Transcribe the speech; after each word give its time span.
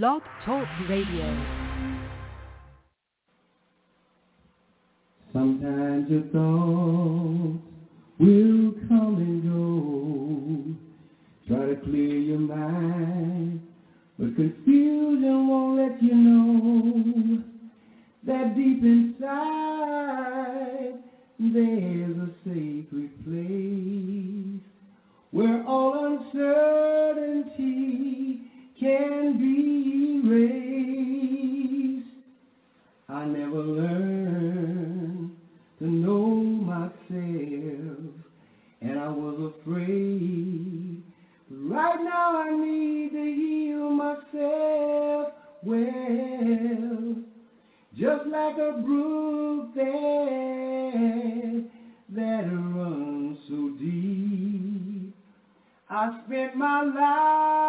Blog 0.00 0.22
Talk 0.46 0.66
Radio. 0.88 1.28
Sometimes 5.34 6.08
your 6.10 6.22
thoughts 6.32 7.62
will 8.18 8.72
come 8.88 9.16
and 9.20 9.42
go. 9.52 10.74
Try 11.46 11.66
to 11.74 11.76
clear 11.84 12.16
your 12.16 12.38
mind, 12.38 13.60
but 14.18 14.34
confusion 14.34 15.48
won't 15.48 15.76
let 15.76 16.02
you 16.02 16.14
know 16.14 17.42
that 18.26 18.56
deep 18.56 18.82
inside 18.82 19.74
there's 21.38 22.16
a 22.16 22.30
sacred 22.46 23.24
place 23.26 24.62
where 25.32 25.62
all 25.66 26.18
uncertainty 26.34 27.82
can 28.80 29.38
be 29.38 29.71
erased. 30.32 32.06
I 33.08 33.24
never 33.26 33.58
learned 33.58 35.32
to 35.78 35.86
know 35.86 36.34
myself, 36.34 38.14
and 38.80 38.98
I 38.98 39.08
was 39.08 39.52
afraid. 39.62 41.02
But 41.50 41.58
right 41.74 42.02
now 42.02 42.36
I 42.42 42.50
need 42.56 43.12
to 43.12 43.24
heal 43.24 43.90
myself 43.90 45.32
well, 45.64 47.16
just 47.98 48.26
like 48.28 48.56
a 48.58 48.72
brook 48.82 49.74
that, 49.76 51.62
that 52.16 52.44
runs 52.50 53.38
so 53.48 53.68
deep. 53.78 55.14
I 55.90 56.10
spent 56.26 56.56
my 56.56 56.82
life 56.84 57.61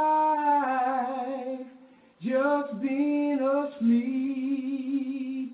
just 2.24 2.82
being 2.82 3.42
asleep. 3.42 5.52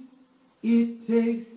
It 0.63 0.89
takes 1.07 1.48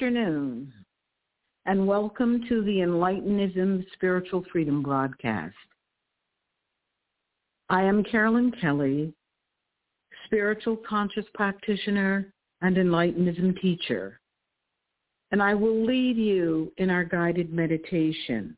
afternoon, 0.00 0.72
and 1.66 1.86
welcome 1.86 2.42
to 2.48 2.62
the 2.62 2.78
Enlightenism 2.78 3.84
Spiritual 3.92 4.42
Freedom 4.50 4.82
broadcast. 4.82 5.54
I 7.68 7.82
am 7.82 8.02
Carolyn 8.04 8.50
Kelly, 8.62 9.12
spiritual 10.24 10.78
conscious 10.88 11.26
practitioner 11.34 12.32
and 12.62 12.78
Enlightenism 12.78 13.60
teacher, 13.60 14.18
and 15.32 15.42
I 15.42 15.52
will 15.52 15.84
lead 15.84 16.16
you 16.16 16.72
in 16.78 16.88
our 16.88 17.04
guided 17.04 17.52
meditation. 17.52 18.56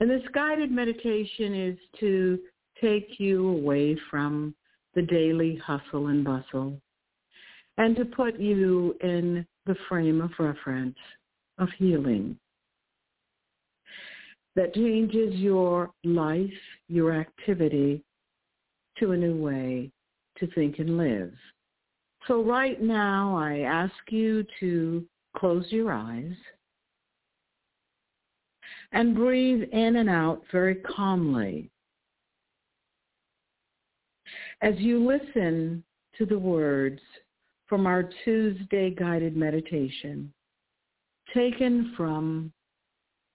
And 0.00 0.08
this 0.08 0.22
guided 0.32 0.70
meditation 0.70 1.54
is 1.54 1.78
to 2.00 2.38
take 2.80 3.20
you 3.20 3.48
away 3.48 3.98
from 4.10 4.54
the 4.94 5.02
daily 5.02 5.56
hustle 5.56 6.06
and 6.06 6.24
bustle 6.24 6.80
and 7.76 7.94
to 7.96 8.06
put 8.06 8.40
you 8.40 8.96
in 9.02 9.46
the 9.66 9.76
frame 9.88 10.20
of 10.20 10.30
reference 10.38 10.96
of 11.58 11.68
healing 11.78 12.36
that 14.56 14.74
changes 14.74 15.34
your 15.34 15.90
life, 16.04 16.50
your 16.88 17.12
activity 17.12 18.02
to 18.98 19.12
a 19.12 19.16
new 19.16 19.36
way 19.36 19.90
to 20.38 20.46
think 20.54 20.78
and 20.78 20.96
live. 20.96 21.32
So 22.28 22.42
right 22.42 22.80
now 22.80 23.36
I 23.36 23.60
ask 23.60 23.92
you 24.08 24.44
to 24.60 25.04
close 25.36 25.66
your 25.70 25.92
eyes 25.92 26.34
and 28.92 29.14
breathe 29.14 29.68
in 29.72 29.96
and 29.96 30.08
out 30.08 30.42
very 30.52 30.76
calmly. 30.76 31.70
As 34.62 34.74
you 34.78 35.04
listen 35.04 35.82
to 36.16 36.24
the 36.24 36.38
words 36.38 37.00
from 37.66 37.86
our 37.86 38.08
Tuesday 38.24 38.90
guided 38.90 39.36
meditation, 39.36 40.32
taken 41.32 41.92
from 41.96 42.52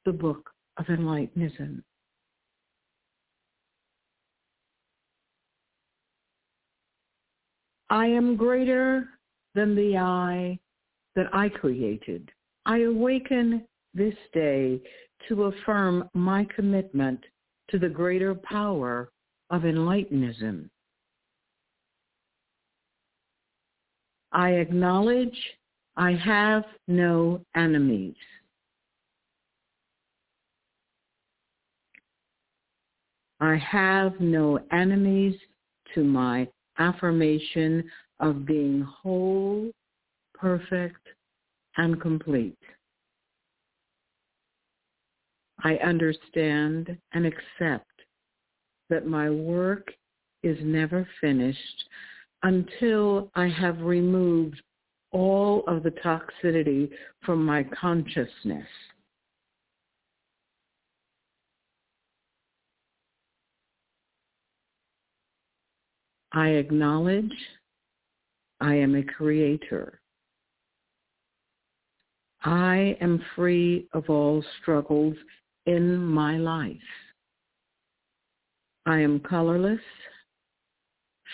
the 0.06 0.12
book 0.12 0.50
of 0.78 0.86
Enlightenism. 0.86 1.82
I 7.90 8.06
am 8.06 8.36
greater 8.36 9.10
than 9.56 9.76
the 9.76 9.98
I 9.98 10.60
that 11.16 11.26
I 11.34 11.50
created. 11.50 12.32
I 12.66 12.82
awaken 12.82 13.66
this 13.96 14.14
day 14.34 14.80
to 15.28 15.46
affirm 15.46 16.08
my 16.14 16.46
commitment 16.56 17.20
to 17.72 17.80
the 17.80 17.90
greater 17.90 18.36
power 18.36 19.12
of 19.50 19.64
Enlightenism. 19.64 20.70
I 24.32 24.52
acknowledge 24.52 25.38
I 25.96 26.14
have 26.14 26.64
no 26.88 27.42
enemies. 27.56 28.16
I 33.42 33.56
have 33.56 34.20
no 34.20 34.60
enemies 34.72 35.36
to 35.96 36.04
my 36.04 36.48
affirmation 36.78 37.90
of 38.20 38.46
being 38.46 38.82
whole, 38.82 39.72
perfect, 40.34 41.08
and 41.78 42.00
complete. 42.02 42.58
I 45.64 45.76
understand 45.76 46.98
and 47.14 47.26
accept 47.26 47.92
that 48.90 49.06
my 49.06 49.30
work 49.30 49.92
is 50.44 50.58
never 50.62 51.08
finished 51.20 51.86
until 52.44 53.30
I 53.36 53.48
have 53.48 53.82
removed 53.82 54.62
all 55.12 55.64
of 55.68 55.84
the 55.84 55.92
toxicity 55.92 56.90
from 57.26 57.46
my 57.46 57.64
consciousness. 57.64 58.68
I 66.32 66.50
acknowledge 66.50 67.34
I 68.62 68.76
am 68.76 68.96
a 68.96 69.04
creator. 69.04 70.00
I 72.44 72.96
am 73.02 73.22
free 73.36 73.88
of 73.94 74.10
all 74.10 74.44
struggles 74.62 75.16
in 75.66 75.98
my 75.98 76.38
life. 76.38 76.78
I 78.86 79.00
am 79.00 79.20
colorless, 79.20 79.82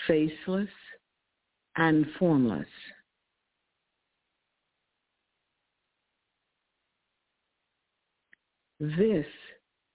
faceless, 0.06 0.68
and 1.76 2.06
formless. 2.18 2.66
This 8.80 9.26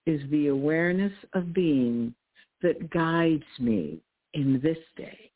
is 0.05 0.21
the 0.31 0.47
awareness 0.47 1.13
of 1.33 1.53
being 1.53 2.15
that 2.61 2.89
guides 2.89 3.43
me 3.59 3.99
in 4.33 4.59
this 4.61 4.77
day. 4.97 5.31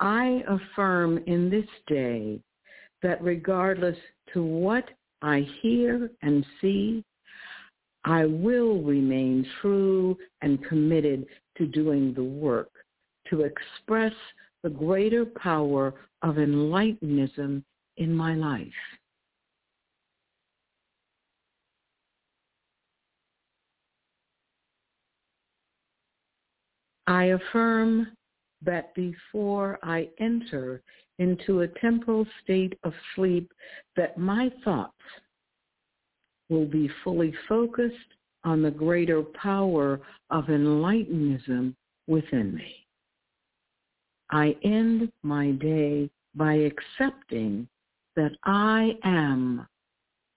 I 0.00 0.42
affirm 0.48 1.18
in 1.26 1.50
this 1.50 1.68
day 1.86 2.40
that 3.02 3.22
regardless 3.22 3.96
to 4.32 4.42
what 4.42 4.84
I 5.22 5.46
hear 5.62 6.10
and 6.22 6.44
see, 6.60 7.04
I 8.04 8.26
will 8.26 8.82
remain 8.82 9.46
true 9.60 10.16
and 10.42 10.62
committed 10.66 11.26
to 11.56 11.66
doing 11.66 12.12
the 12.12 12.24
work 12.24 12.70
to 13.30 13.42
express 13.42 14.12
the 14.62 14.70
greater 14.70 15.24
power 15.24 15.94
of 16.22 16.36
enlightenism 16.36 17.62
in 17.96 18.14
my 18.14 18.34
life. 18.34 18.66
I 27.06 27.24
affirm 27.24 28.08
that 28.62 28.94
before 28.94 29.78
I 29.82 30.08
enter 30.18 30.82
into 31.18 31.60
a 31.60 31.68
temporal 31.68 32.26
state 32.42 32.78
of 32.82 32.92
sleep, 33.14 33.52
that 33.96 34.16
my 34.16 34.50
thoughts 34.64 34.92
will 36.48 36.66
be 36.66 36.90
fully 37.02 37.32
focused 37.48 37.94
on 38.44 38.62
the 38.62 38.70
greater 38.70 39.22
power 39.22 40.00
of 40.30 40.44
enlightenism 40.44 41.74
within 42.06 42.54
me. 42.54 42.86
I 44.30 44.56
end 44.62 45.10
my 45.22 45.52
day 45.52 46.10
by 46.34 46.54
accepting 46.54 47.68
that 48.16 48.32
I 48.44 48.96
am 49.04 49.66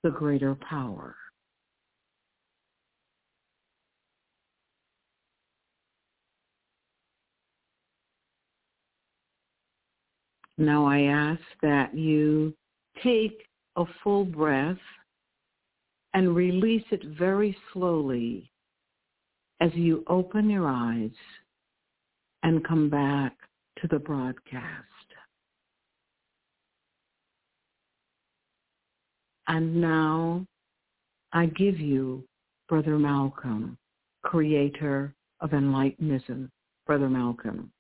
the 0.04 0.12
greater 0.12 0.56
power. 0.56 1.16
Now 10.58 10.86
I 10.88 11.02
ask 11.02 11.42
that 11.62 11.96
you 11.96 12.54
take 13.04 13.44
a 13.76 13.86
full 14.04 14.26
breath 14.26 14.78
and 16.18 16.36
release 16.36 16.84
it 16.90 17.04
very 17.20 17.56
slowly 17.72 18.50
as 19.62 19.70
you 19.76 20.04
open 20.08 20.50
your 20.50 20.68
eyes 20.68 21.12
and 22.42 22.68
come 22.68 22.90
back 22.90 23.38
to 23.80 23.88
the 23.88 24.00
broadcast. 24.00 24.64
And 29.48 29.80
now 29.80 30.44
I 31.34 31.46
give 31.46 31.80
you 31.80 32.24
Brother 32.68 32.98
Malcolm, 32.98 33.78
creator 34.24 35.14
of 35.40 35.52
Enlightenism, 35.52 36.50
Brother 36.88 37.10
Malcolm. 37.10 37.72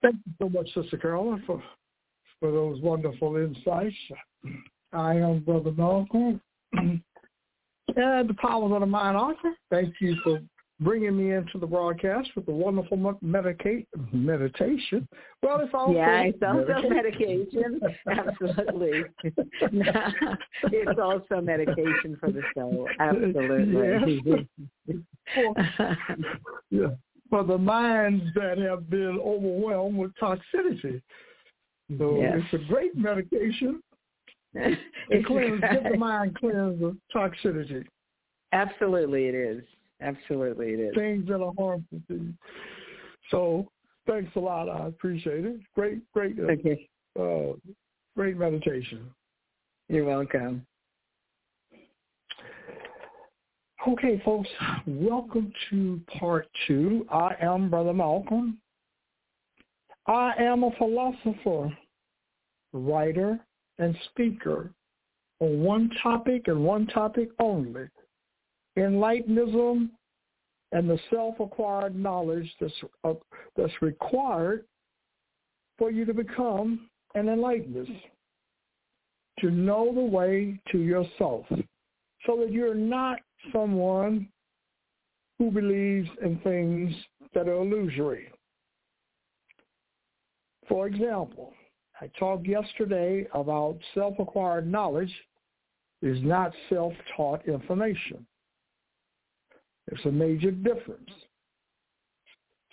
Thank 0.00 0.16
you 0.24 0.32
so 0.40 0.48
much, 0.48 0.72
Sister 0.72 0.96
Carolyn, 0.96 1.42
for 1.46 1.62
for 2.40 2.50
those 2.50 2.80
wonderful 2.80 3.36
insights. 3.36 3.94
I 4.92 5.14
am 5.16 5.40
Brother 5.40 5.72
Malcolm, 5.72 6.40
and 6.72 7.02
the 8.28 8.36
Powers 8.40 8.72
of 8.72 8.80
the 8.80 8.86
Mind 8.86 9.16
author. 9.16 9.54
Thank 9.70 9.94
you 10.00 10.16
for 10.22 10.40
bringing 10.80 11.16
me 11.16 11.34
into 11.34 11.58
the 11.58 11.66
broadcast 11.66 12.30
with 12.36 12.46
the 12.46 12.52
wonderful 12.52 12.96
medicate, 13.24 13.86
meditation. 14.12 15.08
Well, 15.42 15.60
it's 15.60 15.74
also 15.74 15.92
yeah, 15.92 16.22
it's 16.22 16.42
also 16.42 16.88
medication. 16.88 17.80
Absolutely, 18.10 19.04
it's 20.72 21.00
also 21.00 21.40
medication 21.40 22.16
for 22.20 22.30
the 22.30 22.42
soul. 22.54 22.88
Absolutely. 22.98 24.46
Yeah. 24.86 24.94
yeah. 26.70 26.86
For 27.28 27.44
the 27.44 27.58
minds 27.58 28.24
that 28.36 28.56
have 28.56 28.88
been 28.88 29.18
overwhelmed 29.22 29.98
with 29.98 30.12
toxicity. 30.20 31.02
So 31.96 32.20
yes. 32.20 32.38
it's 32.52 32.62
a 32.62 32.66
great 32.66 32.96
medication 32.96 33.82
it 34.54 35.26
cleanse, 35.26 35.60
get 35.60 35.84
the 35.90 35.96
mind 35.96 36.36
cleansed 36.36 36.82
of 36.82 36.96
toxicity. 37.14 37.84
Absolutely, 38.52 39.26
it 39.26 39.34
is. 39.34 39.62
Absolutely, 40.00 40.68
it 40.68 40.80
is. 40.80 40.94
Things 40.94 41.26
that 41.28 41.40
are 41.42 41.52
harmful 41.58 42.00
to 42.08 42.14
you. 42.14 42.34
So 43.30 43.68
thanks 44.06 44.34
a 44.36 44.40
lot. 44.40 44.68
I 44.68 44.86
appreciate 44.86 45.44
it. 45.44 45.60
Great, 45.74 46.00
great, 46.12 46.38
uh, 46.38 46.52
okay. 46.52 46.88
uh, 47.18 47.56
great 48.16 48.38
meditation. 48.38 49.10
You're 49.88 50.04
welcome. 50.04 50.66
Okay, 53.86 54.20
folks, 54.24 54.48
welcome 54.86 55.52
to 55.70 56.00
part 56.18 56.48
two. 56.66 57.06
I 57.10 57.34
am 57.40 57.70
Brother 57.70 57.92
Malcolm. 57.92 58.58
I 60.08 60.32
am 60.38 60.64
a 60.64 60.70
philosopher, 60.78 61.70
writer, 62.72 63.38
and 63.78 63.94
speaker 64.10 64.70
on 65.40 65.60
one 65.60 65.90
topic 66.02 66.48
and 66.48 66.64
one 66.64 66.86
topic 66.86 67.28
only, 67.38 67.88
Enlightenism 68.78 69.90
and 70.72 70.88
the 70.88 70.98
self-acquired 71.10 71.94
knowledge 71.94 72.50
that's, 72.60 72.72
uh, 73.04 73.14
that's 73.56 73.72
required 73.82 74.64
for 75.76 75.90
you 75.90 76.04
to 76.06 76.14
become 76.14 76.88
an 77.14 77.26
enlightenist, 77.26 78.00
to 79.40 79.50
know 79.50 79.92
the 79.94 80.00
way 80.00 80.58
to 80.72 80.78
yourself, 80.78 81.44
so 82.26 82.36
that 82.38 82.50
you're 82.50 82.74
not 82.74 83.18
someone 83.52 84.28
who 85.38 85.50
believes 85.50 86.08
in 86.22 86.38
things 86.40 86.94
that 87.34 87.46
are 87.46 87.62
illusory. 87.62 88.28
For 90.68 90.86
example, 90.86 91.52
I 92.00 92.10
talked 92.18 92.46
yesterday 92.46 93.26
about 93.32 93.78
self-acquired 93.94 94.70
knowledge 94.70 95.12
is 96.02 96.18
not 96.22 96.52
self-taught 96.68 97.46
information. 97.48 98.26
There's 99.86 100.04
a 100.04 100.12
major 100.12 100.50
difference. 100.50 101.10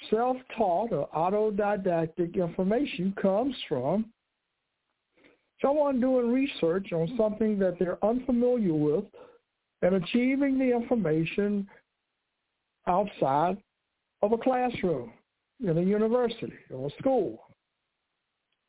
Self-taught 0.10 0.92
or 0.92 1.10
autodidactic 1.16 2.36
information 2.36 3.14
comes 3.20 3.56
from 3.68 4.06
someone 5.62 6.00
doing 6.00 6.32
research 6.32 6.92
on 6.92 7.16
something 7.18 7.58
that 7.60 7.80
they're 7.80 8.04
unfamiliar 8.04 8.74
with 8.74 9.06
and 9.82 9.96
achieving 9.96 10.60
the 10.60 10.76
information 10.76 11.68
outside 12.88 13.58
of 14.22 14.34
a 14.34 14.38
classroom 14.38 15.12
in 15.64 15.78
a 15.78 15.82
university 15.82 16.54
or 16.70 16.88
a 16.90 17.02
school. 17.02 17.45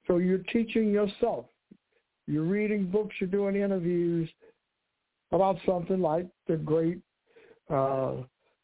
So 0.07 0.19
you're 0.19 0.39
teaching 0.53 0.93
yourself. 0.93 1.47
You're 2.27 2.45
reading 2.45 2.87
books, 2.87 3.15
you're 3.21 3.31
doing 3.31 3.57
interviews 3.57 4.29
about 5.33 5.57
something 5.67 6.01
like 6.01 6.27
the 6.49 6.57
great 6.57 6.99
uh, 7.71 8.15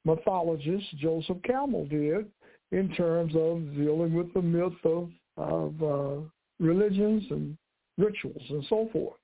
mythologist 0.04 0.84
Joseph 0.98 1.38
Campbell 1.44 1.86
did 1.86 2.26
in 2.72 2.88
terms 2.94 3.34
of 3.36 3.74
dealing 3.76 4.14
with 4.14 4.32
the 4.34 4.42
myth 4.42 4.72
of, 4.84 5.10
of 5.36 5.82
uh, 5.82 6.22
religions 6.58 7.24
and 7.30 7.56
rituals 7.98 8.42
and 8.48 8.64
so 8.68 8.88
forth 8.92 9.18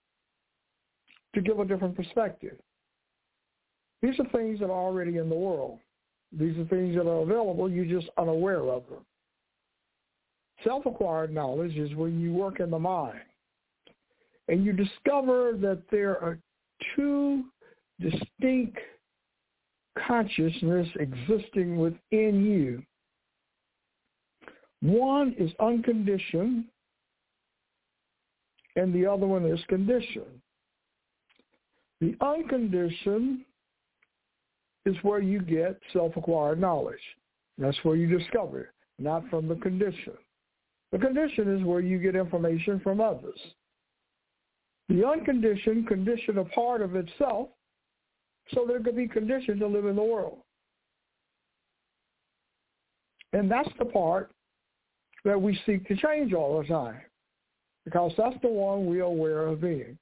to 1.34 1.40
give 1.40 1.58
a 1.58 1.64
different 1.64 1.96
perspective. 1.96 2.56
These 4.02 4.18
are 4.20 4.28
things 4.28 4.60
that 4.60 4.66
are 4.66 4.70
already 4.70 5.16
in 5.16 5.28
the 5.28 5.34
world. 5.34 5.78
These 6.32 6.56
are 6.58 6.64
things 6.66 6.94
that 6.96 7.08
are 7.08 7.22
available. 7.22 7.70
You're 7.70 8.00
just 8.00 8.10
unaware 8.18 8.68
of 8.68 8.84
them. 8.88 9.04
Self-acquired 10.64 11.32
knowledge 11.32 11.76
is 11.76 11.94
when 11.94 12.20
you 12.20 12.32
work 12.32 12.60
in 12.60 12.70
the 12.70 12.78
mind 12.78 13.20
and 14.48 14.64
you 14.64 14.72
discover 14.72 15.52
that 15.60 15.82
there 15.90 16.20
are 16.22 16.38
two 16.96 17.44
distinct 18.00 18.78
consciousness 20.06 20.88
existing 20.98 21.76
within 21.76 22.44
you. 22.44 22.82
One 24.80 25.34
is 25.38 25.50
unconditioned 25.60 26.64
and 28.76 28.94
the 28.94 29.06
other 29.06 29.26
one 29.26 29.44
is 29.44 29.60
conditioned. 29.68 30.40
The 32.00 32.14
unconditioned 32.20 33.40
is 34.86 34.96
where 35.02 35.20
you 35.20 35.40
get 35.40 35.80
self-acquired 35.92 36.60
knowledge. 36.60 37.00
That's 37.58 37.78
where 37.82 37.96
you 37.96 38.18
discover 38.18 38.60
it, 38.60 38.68
not 38.98 39.28
from 39.28 39.48
the 39.48 39.56
condition. 39.56 40.14
The 40.92 40.98
condition 40.98 41.56
is 41.56 41.64
where 41.64 41.80
you 41.80 41.98
get 41.98 42.16
information 42.16 42.80
from 42.80 43.00
others. 43.00 43.38
The 44.88 45.06
unconditioned 45.06 45.86
condition 45.86 46.38
a 46.38 46.44
part 46.46 46.80
of 46.80 46.96
itself 46.96 47.48
so 48.54 48.64
there 48.66 48.80
could 48.80 48.96
be 48.96 49.06
conditioned 49.06 49.60
to 49.60 49.66
live 49.66 49.84
in 49.84 49.96
the 49.96 50.02
world. 50.02 50.38
And 53.34 53.50
that's 53.50 53.68
the 53.78 53.84
part 53.84 54.30
that 55.24 55.40
we 55.40 55.58
seek 55.66 55.86
to 55.88 55.96
change 55.96 56.32
all 56.32 56.60
the 56.60 56.66
time 56.66 57.00
because 57.84 58.12
that's 58.16 58.36
the 58.42 58.48
one 58.48 58.86
we 58.86 59.00
are 59.00 59.04
aware 59.04 59.46
of 59.46 59.60
being. 59.60 59.98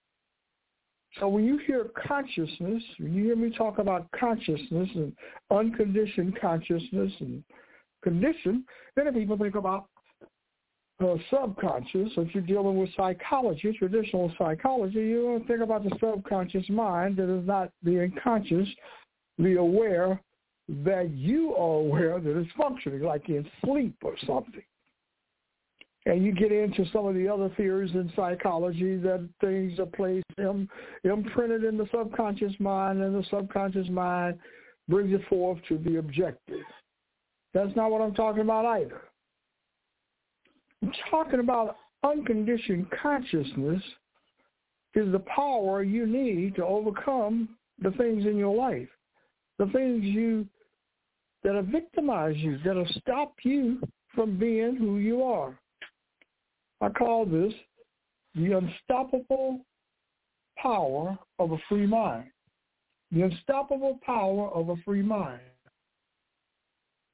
So 1.18 1.28
when 1.28 1.44
you 1.44 1.58
hear 1.66 1.90
consciousness, 2.06 2.82
when 2.98 3.14
you 3.14 3.24
hear 3.24 3.36
me 3.36 3.50
talk 3.56 3.78
about 3.78 4.06
consciousness 4.18 4.88
and 4.94 5.12
unconditioned 5.50 6.38
consciousness 6.40 7.12
and 7.20 7.42
condition, 8.02 8.64
then 8.94 9.12
people 9.14 9.38
think 9.38 9.54
about 9.54 9.86
uh, 11.00 11.16
subconscious. 11.30 12.10
If 12.16 12.34
you're 12.34 12.42
dealing 12.42 12.76
with 12.76 12.90
psychology, 12.96 13.74
traditional 13.78 14.32
psychology, 14.38 14.98
you 14.98 15.22
don't 15.22 15.46
think 15.46 15.60
about 15.60 15.84
the 15.84 15.96
subconscious 16.00 16.68
mind 16.68 17.16
that 17.16 17.34
is 17.34 17.46
not 17.46 17.70
being 17.84 18.12
consciously 18.22 18.76
aware 19.58 20.20
that 20.68 21.10
you 21.10 21.54
are 21.54 21.78
aware 21.80 22.18
that 22.18 22.36
it's 22.36 22.50
functioning, 22.56 23.02
like 23.02 23.28
in 23.28 23.48
sleep 23.62 23.94
or 24.02 24.16
something 24.26 24.62
and 26.06 26.24
you 26.24 26.32
get 26.32 26.52
into 26.52 26.84
some 26.92 27.04
of 27.04 27.14
the 27.14 27.28
other 27.28 27.50
theories 27.56 27.92
in 27.94 28.10
psychology 28.14 28.96
that 28.96 29.28
things 29.40 29.78
are 29.78 29.86
placed 29.86 30.24
Im, 30.38 30.68
imprinted 31.02 31.64
in 31.64 31.76
the 31.76 31.88
subconscious 31.92 32.52
mind, 32.60 33.02
and 33.02 33.14
the 33.14 33.26
subconscious 33.28 33.88
mind 33.88 34.38
brings 34.88 35.12
it 35.12 35.26
forth 35.28 35.58
to 35.68 35.78
the 35.78 35.96
objective. 35.96 36.64
That's 37.52 37.74
not 37.74 37.90
what 37.90 38.00
I'm 38.00 38.14
talking 38.14 38.42
about 38.42 38.64
either. 38.66 39.02
Talking 41.10 41.40
about 41.40 41.76
unconditioned 42.02 42.86
consciousness 43.02 43.82
is 44.94 45.10
the 45.12 45.22
power 45.34 45.82
you 45.82 46.06
need 46.06 46.54
to 46.56 46.64
overcome 46.64 47.48
the 47.80 47.90
things 47.92 48.24
in 48.24 48.36
your 48.36 48.54
life. 48.54 48.88
the 49.58 49.66
things 49.66 50.04
you 50.04 50.46
that 51.42 51.54
have 51.54 51.66
victimized 51.66 52.38
you, 52.38 52.58
that 52.64 52.76
have 52.76 52.88
stopped 53.00 53.40
you 53.44 53.80
from 54.14 54.38
being 54.38 54.76
who 54.76 54.98
you 54.98 55.22
are. 55.22 55.58
I 56.80 56.88
call 56.88 57.24
this 57.24 57.52
the 58.34 58.52
unstoppable 58.52 59.60
power 60.58 61.16
of 61.38 61.52
a 61.52 61.58
free 61.68 61.86
mind. 61.86 62.30
The 63.12 63.22
unstoppable 63.22 63.98
power 64.04 64.48
of 64.50 64.68
a 64.68 64.76
free 64.84 65.02
mind. 65.02 65.40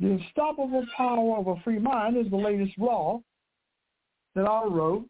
The 0.01 0.13
unstoppable 0.13 0.85
power 0.97 1.37
of 1.37 1.47
a 1.47 1.61
free 1.63 1.79
mind 1.79 2.17
is 2.17 2.31
the 2.31 2.37
latest 2.37 2.77
law 2.79 3.21
that 4.35 4.47
I 4.47 4.65
wrote. 4.65 5.07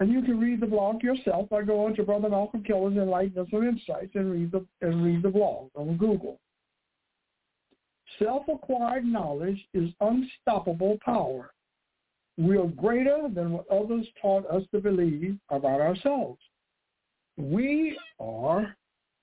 And 0.00 0.12
you 0.12 0.22
can 0.22 0.38
read 0.38 0.60
the 0.60 0.66
blog 0.66 1.02
yourself 1.02 1.48
by 1.48 1.62
going 1.62 1.96
to 1.96 2.04
Brother 2.04 2.28
Malcolm 2.28 2.62
Kelly's 2.62 2.96
Enlightenment 2.96 3.52
of 3.52 3.64
Insights 3.64 4.12
and 4.14 4.30
read 4.30 4.52
the 4.52 4.64
and 4.80 5.04
read 5.04 5.22
the 5.22 5.30
blog 5.30 5.70
on 5.74 5.96
Google. 5.96 6.38
Self-acquired 8.18 9.04
knowledge 9.04 9.58
is 9.74 9.90
unstoppable 10.00 10.98
power. 11.04 11.50
We 12.36 12.56
are 12.56 12.68
greater 12.68 13.28
than 13.34 13.52
what 13.52 13.68
others 13.68 14.06
taught 14.22 14.48
us 14.48 14.62
to 14.72 14.80
believe 14.80 15.36
about 15.50 15.80
ourselves. 15.80 16.40
We 17.36 17.98
are 18.20 18.76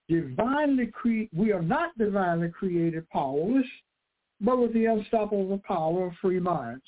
divinely 0.10 0.88
cre- 0.88 1.34
we 1.34 1.54
are 1.54 1.62
not 1.62 1.98
divinely 1.98 2.50
created 2.50 3.10
powerless, 3.10 3.66
but 4.42 4.60
with 4.60 4.74
the 4.74 4.86
unstoppable 4.86 5.62
power 5.66 6.08
of 6.08 6.14
free 6.22 6.42
minds. 6.42 6.84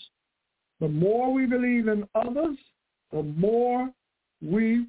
The 0.79 0.87
more 0.87 1.33
we 1.33 1.45
believe 1.45 1.87
in 1.87 2.07
others, 2.13 2.57
the 3.11 3.23
more 3.23 3.89
we 4.41 4.87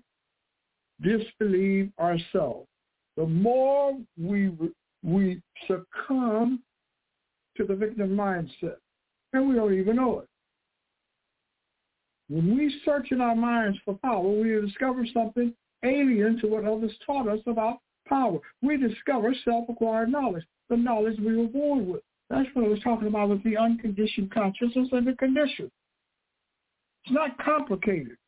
disbelieve 1.02 1.90
ourselves. 1.98 2.68
The 3.16 3.26
more 3.26 3.98
we 4.20 4.52
we 5.02 5.40
succumb 5.66 6.62
to 7.56 7.64
the 7.64 7.74
victim 7.74 8.10
mindset, 8.10 8.76
and 9.32 9.48
we 9.48 9.54
don't 9.54 9.74
even 9.74 9.96
know 9.96 10.20
it. 10.20 10.28
When 12.28 12.56
we 12.56 12.80
search 12.84 13.10
in 13.10 13.20
our 13.20 13.36
minds 13.36 13.78
for 13.84 13.98
power, 14.04 14.28
we 14.28 14.60
discover 14.60 15.06
something 15.14 15.54
alien 15.84 16.38
to 16.40 16.48
what 16.48 16.64
others 16.64 16.92
taught 17.06 17.28
us 17.28 17.40
about 17.46 17.78
power. 18.06 18.38
We 18.62 18.76
discover 18.76 19.34
self-acquired 19.44 20.10
knowledge, 20.10 20.44
the 20.68 20.76
knowledge 20.76 21.18
we 21.20 21.36
were 21.36 21.46
born 21.46 21.88
with. 21.88 22.02
That's 22.28 22.48
what 22.52 22.66
I 22.66 22.68
was 22.68 22.80
talking 22.80 23.08
about 23.08 23.30
with 23.30 23.42
the 23.44 23.56
unconditioned 23.56 24.30
consciousness 24.30 24.88
and 24.92 25.06
the 25.06 25.14
condition. 25.14 25.70
It's 27.08 27.14
not 27.14 27.38
complicated. 27.42 28.18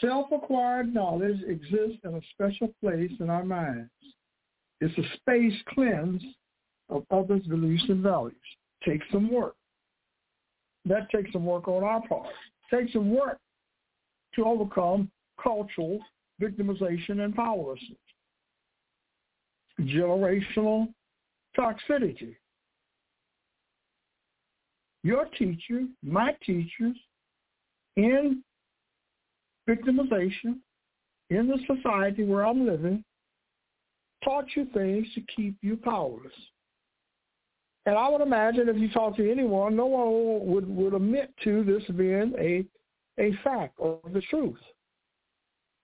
Self-acquired 0.00 0.94
knowledge 0.94 1.42
exists 1.46 1.98
in 2.04 2.14
a 2.14 2.20
special 2.32 2.72
place 2.82 3.10
in 3.20 3.28
our 3.28 3.44
minds. 3.44 3.90
It's 4.80 4.96
a 4.96 5.16
space 5.16 5.52
cleansed 5.68 6.24
of 6.88 7.04
others' 7.10 7.46
beliefs 7.46 7.84
and 7.90 8.02
values. 8.02 8.34
Takes 8.86 9.04
some 9.12 9.30
work. 9.30 9.54
That 10.86 11.10
takes 11.10 11.30
some 11.30 11.44
work 11.44 11.68
on 11.68 11.84
our 11.84 12.00
part. 12.08 12.26
Takes 12.72 12.94
some 12.94 13.14
work 13.14 13.38
to 14.34 14.46
overcome 14.46 15.10
cultural 15.42 15.98
victimization 16.40 17.22
and 17.22 17.36
powerlessness. 17.36 17.98
Generational 19.78 20.88
toxicity. 21.54 22.36
Your 25.02 25.26
teachers, 25.26 25.88
my 26.02 26.36
teachers, 26.44 26.96
in 27.96 28.42
victimization, 29.68 30.58
in 31.30 31.48
the 31.48 31.58
society 31.66 32.24
where 32.24 32.46
I'm 32.46 32.66
living, 32.66 33.04
taught 34.24 34.46
you 34.54 34.66
things 34.72 35.06
to 35.14 35.20
keep 35.34 35.56
you 35.62 35.76
powerless. 35.76 36.32
And 37.86 37.96
I 37.96 38.08
would 38.08 38.20
imagine 38.20 38.68
if 38.68 38.76
you 38.76 38.88
talk 38.90 39.16
to 39.16 39.30
anyone, 39.30 39.74
no 39.74 39.86
one 39.86 40.46
would, 40.52 40.68
would 40.68 40.94
admit 40.94 41.34
to 41.42 41.64
this 41.64 41.82
being 41.96 42.32
a, 42.38 42.64
a 43.20 43.36
fact 43.42 43.74
or 43.78 43.98
the 44.12 44.22
truth. 44.30 44.58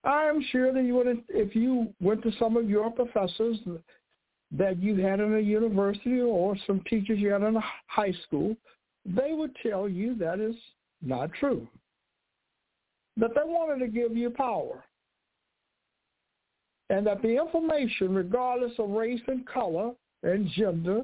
I'm 0.05 0.41
sure 0.51 0.71
that 0.71 0.83
you 0.83 0.95
would, 0.95 1.23
if 1.27 1.55
you 1.55 1.93
went 1.99 2.23
to 2.23 2.31
some 2.39 2.55
of 2.55 2.69
your 2.69 2.89
professors 2.89 3.57
that 4.51 4.81
you 4.81 4.95
had 4.95 5.19
in 5.19 5.35
a 5.35 5.39
university 5.39 6.21
or 6.21 6.55
some 6.65 6.81
teachers 6.89 7.19
you 7.19 7.33
had 7.33 7.43
in 7.43 7.57
a 7.57 7.63
high 7.87 8.13
school, 8.25 8.55
they 9.05 9.33
would 9.33 9.55
tell 9.63 9.87
you 9.87 10.15
that 10.15 10.39
is 10.39 10.55
not 11.01 11.31
true. 11.33 11.67
That 13.17 13.31
they 13.35 13.41
wanted 13.43 13.85
to 13.85 13.91
give 13.91 14.15
you 14.15 14.29
power. 14.29 14.83
And 16.89 17.05
that 17.05 17.21
the 17.21 17.39
information, 17.39 18.13
regardless 18.13 18.73
of 18.79 18.89
race 18.89 19.21
and 19.27 19.45
color 19.47 19.91
and 20.23 20.49
gender 20.49 21.01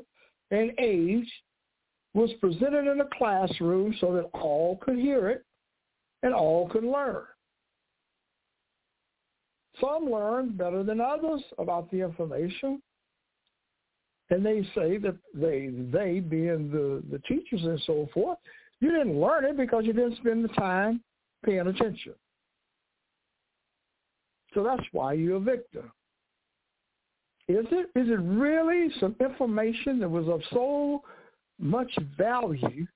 and 0.52 0.72
age 0.80 1.32
was 2.14 2.32
presented 2.40 2.90
in 2.90 3.02
a 3.02 3.18
classroom 3.18 3.94
so 4.00 4.14
that 4.14 4.30
all 4.34 4.78
could 4.82 4.98
hear 4.98 5.30
it 5.30 5.44
and 6.24 6.34
all 6.34 6.70
could 6.70 6.84
learn. 6.84 7.24
Some 9.82 10.10
learned 10.10 10.58
better 10.58 10.84
than 10.84 11.02
others 11.02 11.44
about 11.60 11.92
the 11.92 12.02
information. 12.02 12.82
And 14.30 14.46
they 14.46 14.62
say 14.74 14.98
that 14.98 15.16
they, 15.34 15.70
they 15.92 16.20
being 16.20 16.72
the, 16.72 17.04
the 17.12 17.20
teachers 17.20 17.64
and 17.64 17.82
so 17.86 18.10
forth, 18.14 18.40
you 18.80 18.92
didn't 18.92 19.20
learn 19.20 19.46
it 19.46 19.58
because 19.58 19.86
you 19.86 19.94
didn't 19.94 20.18
spend 20.18 20.44
the 20.44 20.50
time 20.50 21.02
paying 21.46 21.68
attention. 21.68 22.14
So 24.54 24.64
that's 24.64 24.84
why 24.92 25.14
you're 25.14 25.38
a 25.38 25.40
victim. 25.40 25.92
Is 27.48 27.66
it 27.72 27.90
is 27.96 28.10
it 28.10 28.20
really 28.22 28.90
some 29.00 29.16
information 29.20 30.00
that 30.00 30.10
was 30.10 30.28
of 30.28 30.42
so 30.52 31.04
much 31.60 31.92
value 32.18 32.88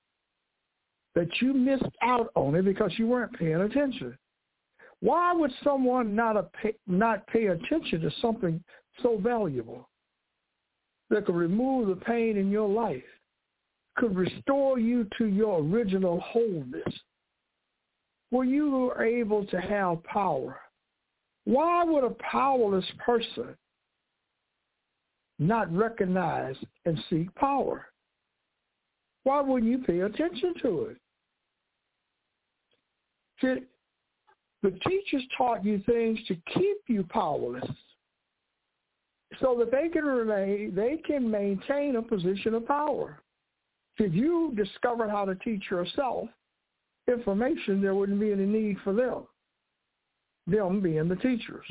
that 1.14 1.28
you 1.40 1.54
missed 1.54 1.84
out 2.02 2.30
on 2.34 2.56
it 2.56 2.64
because 2.64 2.92
you 2.96 3.06
weren't 3.06 3.38
paying 3.38 3.60
attention? 3.60 4.18
Why 5.00 5.32
would 5.32 5.52
someone 5.62 6.16
not 6.16 6.52
pay, 6.54 6.74
not 6.86 7.26
pay 7.28 7.46
attention 7.46 8.00
to 8.00 8.10
something 8.20 8.62
so 9.02 9.18
valuable 9.18 9.89
that 11.10 11.26
could 11.26 11.34
remove 11.34 11.88
the 11.88 12.04
pain 12.04 12.36
in 12.36 12.50
your 12.50 12.68
life, 12.68 13.02
could 13.96 14.16
restore 14.16 14.78
you 14.78 15.06
to 15.18 15.26
your 15.26 15.60
original 15.60 16.20
wholeness, 16.20 16.94
where 18.30 18.44
you 18.44 18.70
were 18.70 19.04
able 19.04 19.44
to 19.46 19.60
have 19.60 20.02
power? 20.04 20.60
Why 21.44 21.84
would 21.84 22.04
a 22.04 22.14
powerless 22.30 22.86
person 23.04 23.56
not 25.38 25.74
recognize 25.74 26.56
and 26.84 26.98
seek 27.10 27.34
power? 27.34 27.86
Why 29.24 29.40
wouldn't 29.40 29.70
you 29.70 29.78
pay 29.78 30.00
attention 30.00 30.54
to 30.62 30.84
it? 30.84 30.96
See, 33.40 33.64
the 34.62 34.78
teachers 34.86 35.22
taught 35.36 35.64
you 35.64 35.82
things 35.86 36.18
to 36.28 36.36
keep 36.54 36.76
you 36.88 37.04
powerless 37.08 37.68
so 39.40 39.56
that 39.58 39.70
they 39.70 39.88
can 39.88 40.04
remain, 40.04 40.74
they 40.74 40.98
can 41.06 41.30
maintain 41.30 41.96
a 41.96 42.02
position 42.02 42.54
of 42.54 42.66
power. 42.66 43.20
If 43.98 44.14
you 44.14 44.52
discovered 44.56 45.10
how 45.10 45.24
to 45.24 45.34
teach 45.36 45.64
yourself 45.70 46.28
information, 47.08 47.82
there 47.82 47.94
wouldn't 47.94 48.20
be 48.20 48.32
any 48.32 48.46
need 48.46 48.76
for 48.84 48.92
them, 48.92 49.22
them 50.46 50.80
being 50.80 51.08
the 51.08 51.16
teachers. 51.16 51.64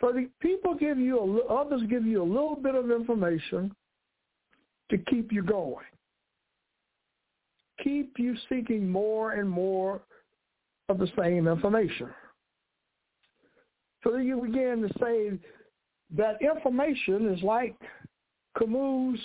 So 0.00 0.12
the 0.12 0.28
people 0.40 0.74
give 0.74 0.98
you, 0.98 1.18
a, 1.18 1.52
others 1.52 1.82
give 1.88 2.04
you 2.04 2.22
a 2.22 2.24
little 2.24 2.56
bit 2.56 2.74
of 2.74 2.90
information 2.90 3.74
to 4.90 4.98
keep 4.98 5.32
you 5.32 5.42
going. 5.42 5.84
Keep 7.82 8.18
you 8.18 8.36
seeking 8.48 8.88
more 8.88 9.32
and 9.32 9.48
more 9.48 10.00
of 10.88 10.98
the 10.98 11.08
same 11.18 11.48
information. 11.48 12.08
So 14.02 14.16
you 14.18 14.42
begin 14.42 14.86
to 14.86 14.98
say 15.00 15.38
that 16.16 16.40
information 16.40 17.32
is 17.34 17.42
like 17.42 17.74
Camus' 18.58 19.18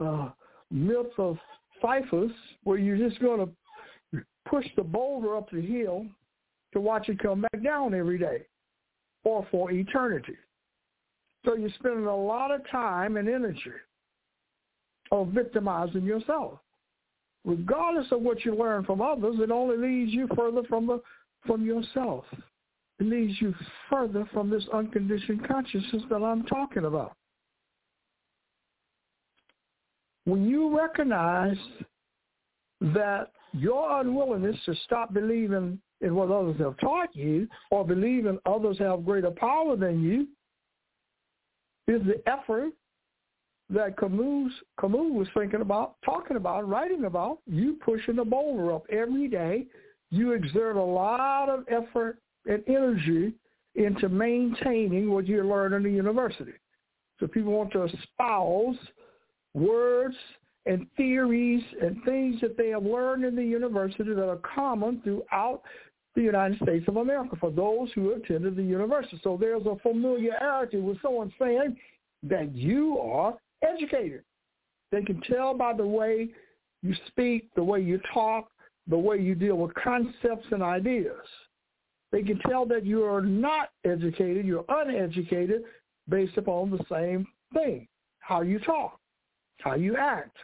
uh, 0.00 0.30
myth 0.70 1.06
of 1.18 1.38
Sisyphus, 1.80 2.32
where 2.64 2.78
you're 2.78 3.08
just 3.08 3.20
going 3.20 3.46
to 3.46 4.22
push 4.48 4.66
the 4.76 4.82
boulder 4.82 5.36
up 5.36 5.50
the 5.50 5.60
hill 5.60 6.06
to 6.72 6.80
watch 6.80 7.08
it 7.08 7.18
come 7.18 7.42
back 7.42 7.62
down 7.62 7.94
every 7.94 8.18
day 8.18 8.42
or 9.24 9.46
for 9.50 9.70
eternity. 9.70 10.36
So 11.44 11.54
you're 11.56 11.70
spending 11.78 12.06
a 12.06 12.16
lot 12.16 12.50
of 12.50 12.60
time 12.70 13.16
and 13.16 13.28
energy 13.28 13.72
of 15.10 15.28
victimizing 15.28 16.04
yourself. 16.04 16.58
Regardless 17.44 18.06
of 18.12 18.22
what 18.22 18.44
you 18.44 18.54
learn 18.54 18.84
from 18.84 19.00
others, 19.00 19.36
it 19.40 19.50
only 19.50 19.76
leads 19.76 20.12
you 20.12 20.28
further 20.36 20.62
from 20.68 20.86
the 20.86 21.00
from 21.44 21.64
yourself. 21.64 22.24
Leads 23.00 23.40
you 23.40 23.54
further 23.90 24.28
from 24.32 24.48
this 24.48 24.64
unconditioned 24.72 25.46
consciousness 25.46 26.02
that 26.08 26.22
I'm 26.22 26.44
talking 26.44 26.84
about. 26.84 27.16
When 30.24 30.46
you 30.48 30.76
recognize 30.76 31.56
that 32.80 33.32
your 33.52 34.00
unwillingness 34.00 34.56
to 34.66 34.74
stop 34.84 35.12
believing 35.12 35.80
in 36.00 36.14
what 36.14 36.30
others 36.30 36.56
have 36.58 36.78
taught 36.78 37.14
you 37.14 37.48
or 37.70 37.84
believing 37.84 38.38
others 38.46 38.78
have 38.78 39.04
greater 39.04 39.30
power 39.30 39.76
than 39.76 40.02
you 40.02 40.28
is 41.92 42.02
the 42.06 42.22
effort 42.28 42.70
that 43.70 43.96
Camus, 43.96 44.52
Camus 44.80 45.12
was 45.12 45.28
thinking 45.34 45.60
about, 45.60 45.96
talking 46.04 46.36
about, 46.36 46.68
writing 46.68 47.04
about. 47.04 47.38
You 47.46 47.78
pushing 47.84 48.16
the 48.16 48.24
boulder 48.24 48.72
up 48.72 48.84
every 48.90 49.28
day. 49.28 49.66
You 50.10 50.32
exert 50.32 50.76
a 50.76 50.82
lot 50.82 51.48
of 51.48 51.64
effort 51.68 52.18
and 52.46 52.62
energy 52.66 53.32
into 53.74 54.08
maintaining 54.08 55.10
what 55.10 55.26
you 55.26 55.42
learn 55.42 55.72
in 55.72 55.82
the 55.82 55.90
university. 55.90 56.52
So 57.20 57.26
people 57.26 57.52
want 57.52 57.72
to 57.72 57.84
espouse 57.84 58.76
words 59.54 60.16
and 60.66 60.86
theories 60.96 61.62
and 61.80 62.02
things 62.04 62.40
that 62.40 62.56
they 62.56 62.68
have 62.70 62.84
learned 62.84 63.24
in 63.24 63.34
the 63.34 63.44
university 63.44 64.14
that 64.14 64.28
are 64.28 64.40
common 64.54 65.00
throughout 65.02 65.62
the 66.14 66.22
United 66.22 66.58
States 66.62 66.84
of 66.88 66.98
America 66.98 67.36
for 67.40 67.50
those 67.50 67.88
who 67.94 68.12
attended 68.12 68.56
the 68.56 68.62
university. 68.62 69.20
So 69.22 69.36
there's 69.40 69.64
a 69.66 69.76
familiarity 69.82 70.78
with 70.78 71.00
someone 71.00 71.32
saying 71.38 71.76
that 72.24 72.54
you 72.54 72.98
are 72.98 73.34
educated. 73.62 74.22
They 74.90 75.02
can 75.02 75.20
tell 75.22 75.54
by 75.54 75.72
the 75.72 75.86
way 75.86 76.28
you 76.82 76.94
speak, 77.08 77.48
the 77.54 77.64
way 77.64 77.80
you 77.80 78.00
talk, 78.12 78.50
the 78.88 78.98
way 78.98 79.18
you 79.18 79.34
deal 79.34 79.56
with 79.56 79.72
concepts 79.74 80.46
and 80.50 80.62
ideas. 80.62 81.26
They 82.12 82.22
can 82.22 82.38
tell 82.40 82.66
that 82.66 82.84
you 82.84 83.04
are 83.04 83.22
not 83.22 83.70
educated, 83.84 84.46
you're 84.46 84.66
uneducated 84.68 85.62
based 86.08 86.36
upon 86.36 86.70
the 86.70 86.84
same 86.90 87.26
thing, 87.54 87.88
how 88.20 88.42
you 88.42 88.58
talk, 88.60 89.00
how 89.60 89.74
you 89.74 89.96
act. 89.96 90.36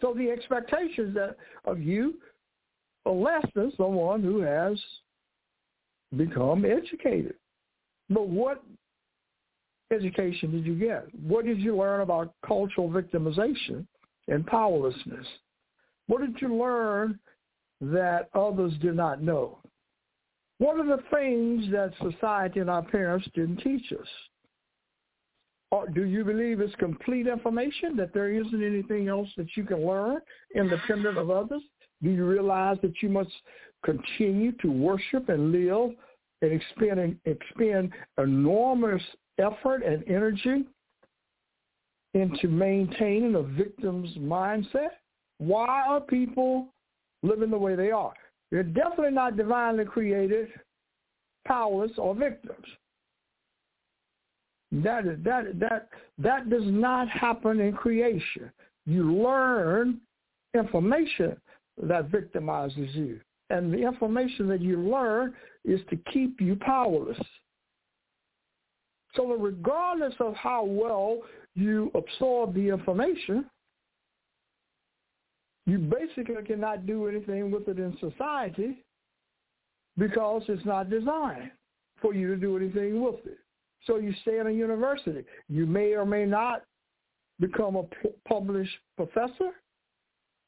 So 0.00 0.12
the 0.14 0.30
expectations 0.30 1.14
that 1.14 1.36
of 1.64 1.80
you 1.80 2.14
are 3.06 3.12
less 3.12 3.44
than 3.54 3.72
someone 3.76 4.22
who 4.22 4.40
has 4.40 4.78
become 6.16 6.64
educated. 6.64 7.34
But 8.10 8.28
what 8.28 8.62
education 9.90 10.50
did 10.50 10.66
you 10.66 10.74
get? 10.74 11.06
What 11.26 11.46
did 11.46 11.58
you 11.58 11.76
learn 11.76 12.02
about 12.02 12.34
cultural 12.46 12.90
victimization 12.90 13.86
and 14.28 14.46
powerlessness? 14.46 15.26
What 16.06 16.20
did 16.20 16.36
you 16.40 16.54
learn 16.54 17.18
that 17.80 18.28
others 18.34 18.72
did 18.82 18.96
not 18.96 19.22
know? 19.22 19.58
What 20.58 20.78
are 20.78 20.86
the 20.86 21.02
things 21.14 21.70
that 21.72 21.92
society 22.00 22.60
and 22.60 22.70
our 22.70 22.82
parents 22.82 23.26
didn't 23.34 23.58
teach 23.58 23.92
us? 23.92 24.06
Or 25.72 25.88
do 25.88 26.04
you 26.04 26.22
believe 26.22 26.60
it's 26.60 26.74
complete 26.74 27.26
information, 27.26 27.96
that 27.96 28.12
there 28.12 28.30
isn't 28.30 28.62
anything 28.62 29.08
else 29.08 29.28
that 29.38 29.56
you 29.56 29.64
can 29.64 29.86
learn 29.86 30.18
independent 30.54 31.16
of 31.16 31.30
others? 31.30 31.62
Do 32.02 32.10
you 32.10 32.26
realize 32.26 32.76
that 32.82 33.00
you 33.00 33.08
must 33.08 33.30
continue 33.82 34.52
to 34.60 34.70
worship 34.70 35.30
and 35.30 35.50
live 35.50 35.92
and 36.42 36.52
expend, 36.52 37.18
expend 37.24 37.92
enormous 38.18 39.02
effort 39.38 39.82
and 39.82 40.04
energy 40.06 40.64
into 42.14 42.48
maintaining 42.48 43.34
a 43.36 43.42
victim's 43.42 44.14
mindset? 44.18 44.90
Why 45.38 45.86
are 45.88 46.00
people 46.00 46.68
living 47.22 47.50
the 47.50 47.58
way 47.58 47.76
they 47.76 47.90
are? 47.90 48.12
They're 48.52 48.62
definitely 48.62 49.12
not 49.12 49.38
divinely 49.38 49.86
created, 49.86 50.48
powerless, 51.48 51.92
or 51.96 52.14
victims. 52.14 52.66
That 54.70 55.06
is 55.06 55.18
that 55.24 55.58
that 55.58 55.88
that 56.18 56.50
does 56.50 56.62
not 56.66 57.08
happen 57.08 57.60
in 57.60 57.72
creation. 57.72 58.52
You 58.86 59.14
learn 59.14 60.00
information 60.54 61.36
that 61.82 62.10
victimizes 62.10 62.94
you. 62.94 63.20
And 63.48 63.72
the 63.72 63.78
information 63.78 64.48
that 64.48 64.60
you 64.60 64.78
learn 64.78 65.34
is 65.64 65.80
to 65.90 65.96
keep 66.12 66.40
you 66.40 66.56
powerless. 66.56 67.18
So 69.14 69.34
regardless 69.34 70.14
of 70.20 70.34
how 70.34 70.64
well 70.64 71.20
you 71.54 71.90
absorb 71.94 72.54
the 72.54 72.68
information, 72.68 73.46
you 75.66 75.78
basically 75.78 76.42
cannot 76.44 76.86
do 76.86 77.06
anything 77.06 77.50
with 77.50 77.68
it 77.68 77.78
in 77.78 77.96
society 78.00 78.84
because 79.96 80.42
it's 80.48 80.64
not 80.64 80.90
designed 80.90 81.50
for 82.00 82.14
you 82.14 82.28
to 82.28 82.36
do 82.36 82.56
anything 82.56 83.02
with 83.02 83.24
it. 83.26 83.38
So 83.86 83.96
you 83.96 84.12
stay 84.22 84.38
in 84.38 84.46
a 84.46 84.50
university. 84.50 85.24
You 85.48 85.66
may 85.66 85.94
or 85.94 86.04
may 86.04 86.24
not 86.24 86.62
become 87.40 87.76
a 87.76 87.84
published 88.28 88.76
professor. 88.96 89.50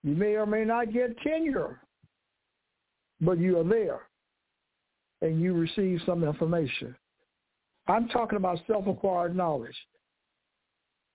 You 0.02 0.14
may 0.14 0.34
or 0.34 0.46
may 0.46 0.64
not 0.64 0.92
get 0.92 1.18
tenure, 1.20 1.80
but 3.20 3.38
you 3.38 3.58
are 3.58 3.64
there 3.64 4.02
and 5.22 5.40
you 5.40 5.54
receive 5.54 6.00
some 6.04 6.24
information. 6.24 6.94
I'm 7.86 8.08
talking 8.08 8.36
about 8.36 8.58
self-acquired 8.66 9.36
knowledge. 9.36 9.76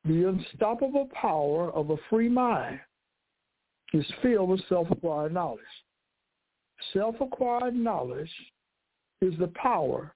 The 0.05 0.29
unstoppable 0.29 1.09
power 1.13 1.71
of 1.71 1.89
a 1.89 1.97
free 2.09 2.29
mind 2.29 2.79
is 3.93 4.05
filled 4.21 4.49
with 4.49 4.61
self-acquired 4.69 5.33
knowledge. 5.33 5.61
Self-acquired 6.93 7.75
knowledge 7.75 8.31
is 9.21 9.33
the 9.39 9.51
power 9.55 10.13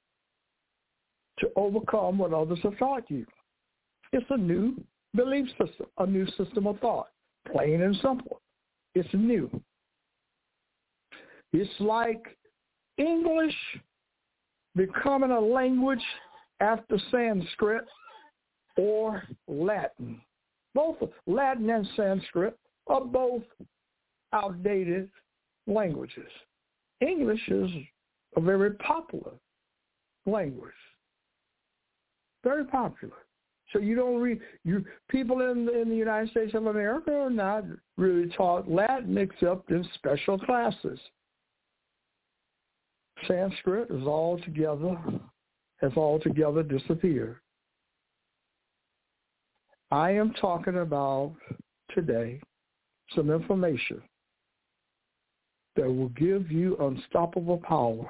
to 1.40 1.50
overcome 1.56 2.18
what 2.18 2.34
others 2.34 2.60
have 2.64 2.78
taught 2.78 3.10
you. 3.10 3.26
It's 4.12 4.26
a 4.30 4.38
new 4.38 4.82
belief 5.16 5.48
system, 5.50 5.88
a 5.98 6.06
new 6.06 6.26
system 6.38 6.68
of 6.68 6.80
thought, 6.80 7.08
plain 7.52 7.82
and 7.82 7.96
simple. 7.96 8.42
It's 8.96 9.10
new. 9.14 9.50
It's 11.52 11.80
like 11.80 12.38
English 12.98 13.56
becoming 14.76 15.32
a 15.32 15.40
language 15.40 16.04
after 16.60 16.98
Sanskrit 17.12 17.86
or 18.78 19.24
Latin. 19.48 20.22
Both 20.74 20.98
Latin 21.28 21.70
and 21.70 21.88
Sanskrit 21.96 22.58
are 22.88 23.04
both 23.04 23.44
outdated 24.34 25.10
languages. 25.68 26.30
English 27.02 27.42
is 27.50 27.70
a 28.36 28.42
very 28.42 28.72
popular 28.72 29.34
language. 30.26 30.72
Very 32.44 32.66
popular. 32.66 33.14
So 33.72 33.80
you 33.80 33.96
don't 33.96 34.22
read 34.22 34.40
you 34.64 34.86
people 35.10 35.42
in 35.42 35.68
in 35.70 35.90
the 35.90 35.96
United 35.96 36.30
States 36.30 36.54
of 36.54 36.68
America 36.68 37.12
are 37.12 37.30
not 37.30 37.64
really 37.98 38.30
taught 38.36 38.70
Latin 38.70 39.18
except 39.18 39.72
in 39.72 39.88
special 39.96 40.38
classes. 40.38 41.00
Sanskrit 43.28 43.90
is 43.90 44.06
altogether 44.06 44.98
has 45.78 45.92
altogether 45.96 46.64
disappeared. 46.64 47.38
I 49.92 50.12
am 50.12 50.34
talking 50.34 50.78
about 50.78 51.36
today 51.94 52.42
some 53.16 53.30
information 53.30 54.02
that 55.76 55.88
will 55.88 56.10
give 56.10 56.52
you 56.52 56.78
unstoppable 56.78 57.58
power. 57.58 58.10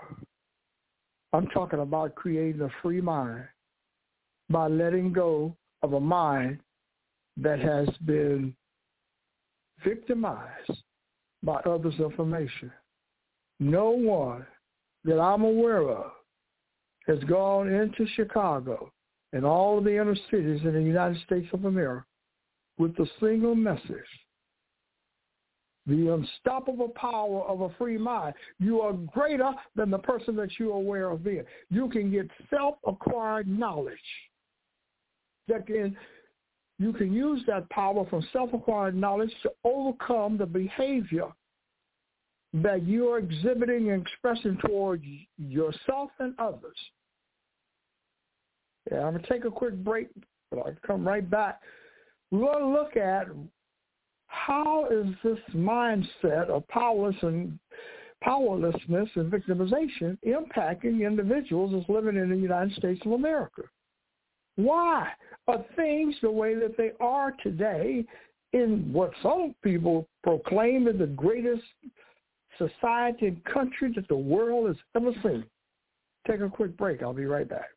I'm 1.32 1.48
talking 1.48 1.80
about 1.80 2.16
creating 2.16 2.62
a 2.62 2.70
free 2.82 3.02
mind 3.02 3.46
by 4.50 4.68
letting 4.68 5.14
go 5.14 5.56
of 5.82 5.94
a 5.94 6.00
mind 6.00 6.60
that 7.38 7.60
has 7.60 7.90
been 8.06 8.56
victimized 9.84 10.84
by 11.42 11.56
others' 11.66 12.00
information. 12.00 12.72
No 13.60 13.92
one 13.92 14.46
that 15.06 15.20
I'm 15.20 15.44
aware 15.44 15.90
of 15.90 16.12
has 17.08 17.20
gone 17.26 17.68
into 17.68 18.06
Chicago 18.16 18.92
and 19.34 19.44
all 19.46 19.80
of 19.80 19.84
the 19.84 20.00
inner 20.00 20.16
cities 20.30 20.62
in 20.64 20.74
the 20.74 20.82
United 20.82 21.22
States 21.26 21.48
of 21.54 21.66
America 21.66 22.06
with 22.78 22.92
a 23.00 23.08
single 23.20 23.56
message. 23.56 24.06
The 25.86 26.14
unstoppable 26.14 26.90
power 26.90 27.44
of 27.44 27.62
a 27.62 27.70
free 27.78 27.98
mind. 27.98 28.36
You 28.60 28.82
are 28.82 28.94
greater 28.94 29.52
than 29.76 29.90
the 29.92 29.98
person 29.98 30.36
that 30.38 30.58
you 30.58 30.72
are 30.72 30.78
aware 30.78 31.10
of 31.10 31.24
being. 31.24 31.44
You 31.70 31.90
can 31.90 32.10
get 32.10 32.30
self-acquired 32.50 33.48
knowledge 33.48 33.98
that 35.48 35.68
can 35.68 35.98
you 36.80 36.94
can 36.94 37.14
use 37.14 37.42
that 37.48 37.70
power 37.70 38.06
from 38.10 38.26
self-acquired 38.34 38.96
knowledge 38.96 39.32
to 39.44 39.52
overcome 39.64 40.38
the 40.38 40.46
behavior 40.46 41.28
that 42.54 42.86
you're 42.86 43.20
exhibiting 43.20 43.92
and 43.92 44.02
expressing 44.02 44.58
towards 44.66 45.06
yourself 45.38 46.10
and 46.20 46.34
others. 46.40 46.78
Yeah, 48.92 49.06
I'm 49.06 49.14
going 49.14 49.24
to 49.24 49.30
take 49.30 49.46
a 49.46 49.52
quick 49.52 49.76
break, 49.76 50.10
but 50.52 50.60
I'll 50.60 50.76
come 50.86 51.08
right 51.08 51.28
back. 51.28 51.62
We're 52.32 52.40
going 52.40 52.64
to 52.64 52.68
look 52.68 52.98
at 52.98 53.28
how 54.34 54.88
is 54.90 55.08
this 55.24 55.40
mindset 55.56 56.50
of 56.50 56.68
powerless 56.68 57.16
and 57.22 57.58
powerlessness 58.24 59.10
and 59.16 59.32
victimization 59.32 60.18
impacting 60.26 61.06
individuals 61.06 61.72
that's 61.74 61.90
living 61.90 62.16
in 62.16 62.30
the 62.30 62.36
United 62.36 62.76
States 62.78 63.02
of 63.06 63.12
America. 63.12 63.64
Why 64.56 65.10
are 65.48 65.66
things 65.76 66.16
the 66.22 66.32
way 66.32 66.56
that 66.56 66.78
they 66.78 66.92
are 67.00 67.34
today 67.44 68.06
in 68.54 68.92
what 68.94 69.12
some 69.22 69.56
people 69.64 70.08
proclaim 70.24 70.88
is 70.88 71.00
the 71.00 71.08
greatest 71.08 71.64
society 72.58 73.28
and 73.28 73.44
country 73.46 73.92
that 73.96 74.08
the 74.08 74.16
world 74.16 74.68
has 74.68 74.78
ever 74.96 75.12
seen? 75.24 75.44
Take 76.28 76.40
a 76.40 76.50
quick 76.50 76.78
break. 76.78 77.02
I'll 77.02 77.14
be 77.14 77.26
right 77.26 77.50
back. 77.50 77.70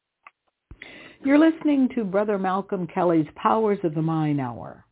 You're 1.25 1.38
listening 1.38 1.88
to 1.97 2.05
Brother 2.05 2.38
Malcolm 2.38 2.87
Kelly's 2.87 3.27
Powers 3.35 3.79
of 3.83 3.95
the 3.95 4.03
Mind 4.03 4.40
Hour, 4.40 4.85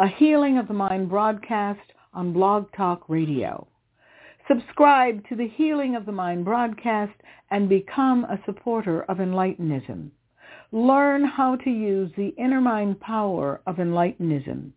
a 0.00 0.08
Healing 0.08 0.56
of 0.56 0.66
the 0.66 0.72
Mind 0.72 1.10
broadcast 1.10 1.92
on 2.14 2.32
Blog 2.32 2.72
Talk 2.74 3.04
Radio. 3.08 3.68
Subscribe 4.48 5.22
to 5.28 5.36
the 5.36 5.48
Healing 5.48 5.94
of 5.94 6.06
the 6.06 6.12
Mind 6.12 6.42
broadcast 6.42 7.12
and 7.50 7.68
become 7.68 8.24
a 8.24 8.40
supporter 8.46 9.02
of 9.10 9.18
Enlightenism. 9.18 10.08
Learn 10.72 11.22
how 11.22 11.54
to 11.56 11.68
use 11.68 12.10
the 12.16 12.28
inner 12.38 12.62
mind 12.62 12.98
power 13.00 13.60
of 13.66 13.76
Enlightenism. 13.76 14.70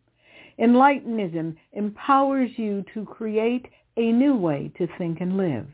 Enlightenism 0.60 1.56
empowers 1.72 2.50
you 2.58 2.84
to 2.94 3.06
create 3.06 3.68
a 3.96 4.12
new 4.12 4.36
way 4.36 4.74
to 4.78 4.90
think 4.98 5.22
and 5.22 5.38
live. 5.38 5.68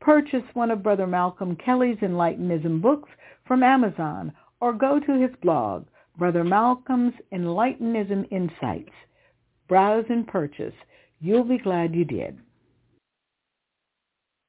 Purchase 0.00 0.54
one 0.54 0.70
of 0.70 0.82
Brother 0.82 1.06
Malcolm 1.06 1.54
Kelly's 1.56 1.98
Enlightenism 1.98 2.80
books 2.80 3.10
from 3.46 3.62
Amazon 3.62 4.32
or 4.58 4.72
go 4.72 4.98
to 4.98 5.20
his 5.20 5.36
blog, 5.42 5.84
Brother 6.20 6.44
Malcolm's 6.44 7.14
Enlightenism 7.32 8.30
Insights. 8.30 8.92
Browse 9.68 10.04
and 10.10 10.26
purchase. 10.26 10.74
You'll 11.18 11.44
be 11.44 11.56
glad 11.56 11.94
you 11.94 12.04
did. 12.04 12.38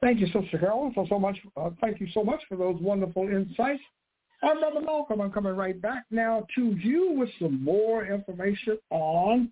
Thank 0.02 0.20
you, 0.20 0.26
Sister 0.28 0.58
Carolyn, 0.60 0.94
for 0.94 1.08
so 1.08 1.18
much. 1.18 1.38
Uh, 1.56 1.70
thank 1.80 2.02
you 2.02 2.08
so 2.14 2.26
much 2.26 2.42
for 2.50 2.58
those 2.58 2.76
wonderful 2.82 3.30
insights. 3.30 3.82
I'm 4.44 4.60
Brother 4.60 4.82
Malcolm. 4.82 5.22
I'm 5.22 5.32
coming 5.32 5.56
right 5.56 5.82
back 5.82 6.04
now 6.12 6.46
to 6.56 6.76
you 6.78 7.14
with 7.14 7.30
some 7.40 7.64
more 7.64 8.06
information 8.06 8.78
on 8.90 9.50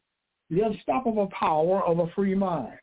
the 0.50 0.60
unstoppable 0.60 1.28
power 1.28 1.82
of 1.86 2.00
a 2.00 2.08
free 2.16 2.36
mind. 2.36 2.80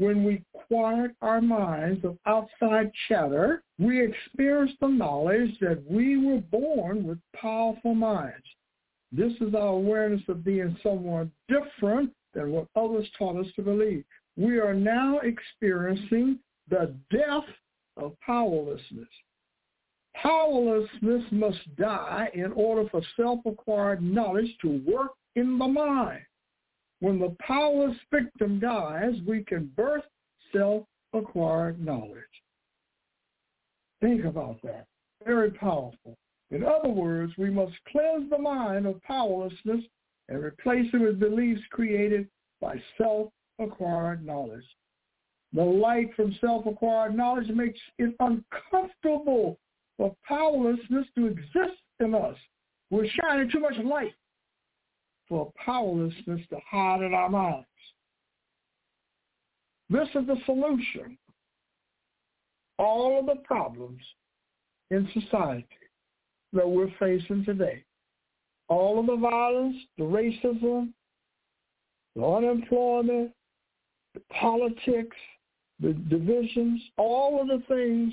When 0.00 0.24
we 0.24 0.42
quiet 0.66 1.10
our 1.20 1.42
minds 1.42 2.06
of 2.06 2.16
outside 2.24 2.90
chatter, 3.06 3.62
we 3.78 4.02
experience 4.02 4.72
the 4.80 4.88
knowledge 4.88 5.50
that 5.60 5.84
we 5.86 6.16
were 6.16 6.40
born 6.40 7.04
with 7.06 7.18
powerful 7.36 7.94
minds. 7.94 8.46
This 9.12 9.34
is 9.42 9.54
our 9.54 9.74
awareness 9.74 10.22
of 10.28 10.42
being 10.42 10.74
someone 10.82 11.30
different 11.50 12.12
than 12.32 12.50
what 12.50 12.68
others 12.74 13.06
taught 13.18 13.44
us 13.44 13.52
to 13.56 13.62
believe. 13.62 14.02
We 14.38 14.58
are 14.58 14.72
now 14.72 15.18
experiencing 15.18 16.38
the 16.70 16.94
death 17.10 17.44
of 17.98 18.18
powerlessness. 18.20 19.08
Powerlessness 20.14 21.24
must 21.30 21.76
die 21.76 22.30
in 22.32 22.52
order 22.52 22.88
for 22.88 23.02
self-acquired 23.18 24.02
knowledge 24.02 24.56
to 24.62 24.82
work 24.86 25.10
in 25.36 25.58
the 25.58 25.68
mind. 25.68 26.22
When 27.00 27.18
the 27.18 27.34
powerless 27.40 27.96
victim 28.12 28.60
dies, 28.60 29.14
we 29.26 29.42
can 29.42 29.72
birth 29.76 30.04
self-acquired 30.52 31.84
knowledge. 31.84 32.22
Think 34.00 34.24
about 34.24 34.60
that. 34.62 34.86
Very 35.24 35.50
powerful. 35.50 36.16
In 36.50 36.64
other 36.64 36.88
words, 36.88 37.32
we 37.38 37.50
must 37.50 37.72
cleanse 37.90 38.28
the 38.30 38.38
mind 38.38 38.86
of 38.86 39.02
powerlessness 39.02 39.84
and 40.28 40.42
replace 40.42 40.86
it 40.92 41.00
with 41.00 41.20
beliefs 41.20 41.62
created 41.70 42.28
by 42.60 42.80
self-acquired 42.98 44.24
knowledge. 44.24 44.64
The 45.52 45.62
light 45.62 46.14
from 46.14 46.36
self-acquired 46.40 47.16
knowledge 47.16 47.48
makes 47.48 47.80
it 47.98 48.14
uncomfortable 48.20 49.58
for 49.96 50.14
powerlessness 50.26 51.06
to 51.16 51.26
exist 51.26 51.80
in 51.98 52.14
us. 52.14 52.36
We're 52.90 53.06
shining 53.06 53.50
too 53.50 53.60
much 53.60 53.76
light 53.84 54.14
for 55.30 55.52
powerlessness 55.64 56.40
to 56.50 56.58
hide 56.68 57.02
in 57.02 57.14
our 57.14 57.30
minds. 57.30 57.66
This 59.88 60.08
is 60.14 60.26
the 60.26 60.36
solution. 60.44 61.16
All 62.78 63.20
of 63.20 63.26
the 63.26 63.42
problems 63.44 64.02
in 64.90 65.08
society 65.14 65.66
that 66.52 66.68
we're 66.68 66.92
facing 66.98 67.44
today, 67.44 67.84
all 68.68 68.98
of 68.98 69.06
the 69.06 69.16
violence, 69.16 69.76
the 69.96 70.04
racism, 70.04 70.92
the 72.16 72.24
unemployment, 72.24 73.30
the 74.14 74.20
politics, 74.40 75.16
the 75.78 75.92
divisions, 76.08 76.82
all 76.96 77.40
of 77.40 77.46
the 77.46 77.62
things 77.72 78.12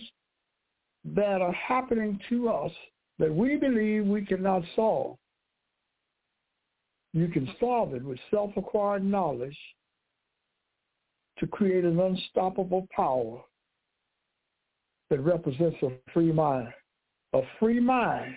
that 1.15 1.41
are 1.41 1.53
happening 1.53 2.19
to 2.29 2.49
us 2.49 2.71
that 3.17 3.33
we 3.33 3.55
believe 3.55 4.05
we 4.05 4.23
cannot 4.23 4.61
solve. 4.75 5.17
You 7.17 7.27
can 7.27 7.49
solve 7.59 7.95
it 7.95 8.03
with 8.03 8.19
self-acquired 8.29 9.03
knowledge 9.03 9.57
to 11.39 11.47
create 11.47 11.83
an 11.83 11.99
unstoppable 11.99 12.87
power 12.95 13.41
that 15.09 15.19
represents 15.21 15.77
a 15.81 15.89
free 16.13 16.31
mind. 16.31 16.67
A 17.33 17.41
free 17.59 17.79
mind 17.79 18.35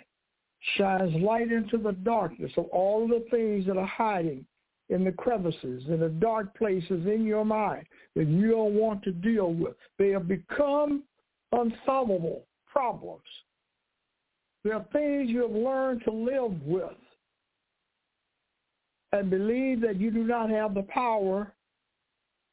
shines 0.78 1.14
light 1.22 1.52
into 1.52 1.76
the 1.76 1.92
darkness 1.92 2.52
of 2.56 2.68
all 2.72 3.06
the 3.06 3.22
things 3.30 3.66
that 3.66 3.76
are 3.76 3.86
hiding 3.86 4.46
in 4.88 5.04
the 5.04 5.12
crevices, 5.12 5.84
in 5.88 6.00
the 6.00 6.08
dark 6.08 6.56
places 6.56 7.06
in 7.06 7.26
your 7.26 7.44
mind 7.44 7.84
that 8.16 8.28
you 8.28 8.50
don't 8.50 8.74
want 8.74 9.02
to 9.02 9.12
deal 9.12 9.52
with. 9.52 9.76
They 9.98 10.08
have 10.08 10.26
become 10.26 11.02
unsolvable 11.52 12.46
problems. 12.66 13.20
There 14.64 14.72
are 14.74 14.86
things 14.90 15.28
you 15.28 15.42
have 15.42 15.50
learned 15.50 16.02
to 16.04 16.10
live 16.10 16.62
with 16.64 16.96
and 19.12 19.30
believe 19.30 19.80
that 19.80 20.00
you 20.00 20.10
do 20.10 20.24
not 20.24 20.50
have 20.50 20.74
the 20.74 20.82
power 20.82 21.52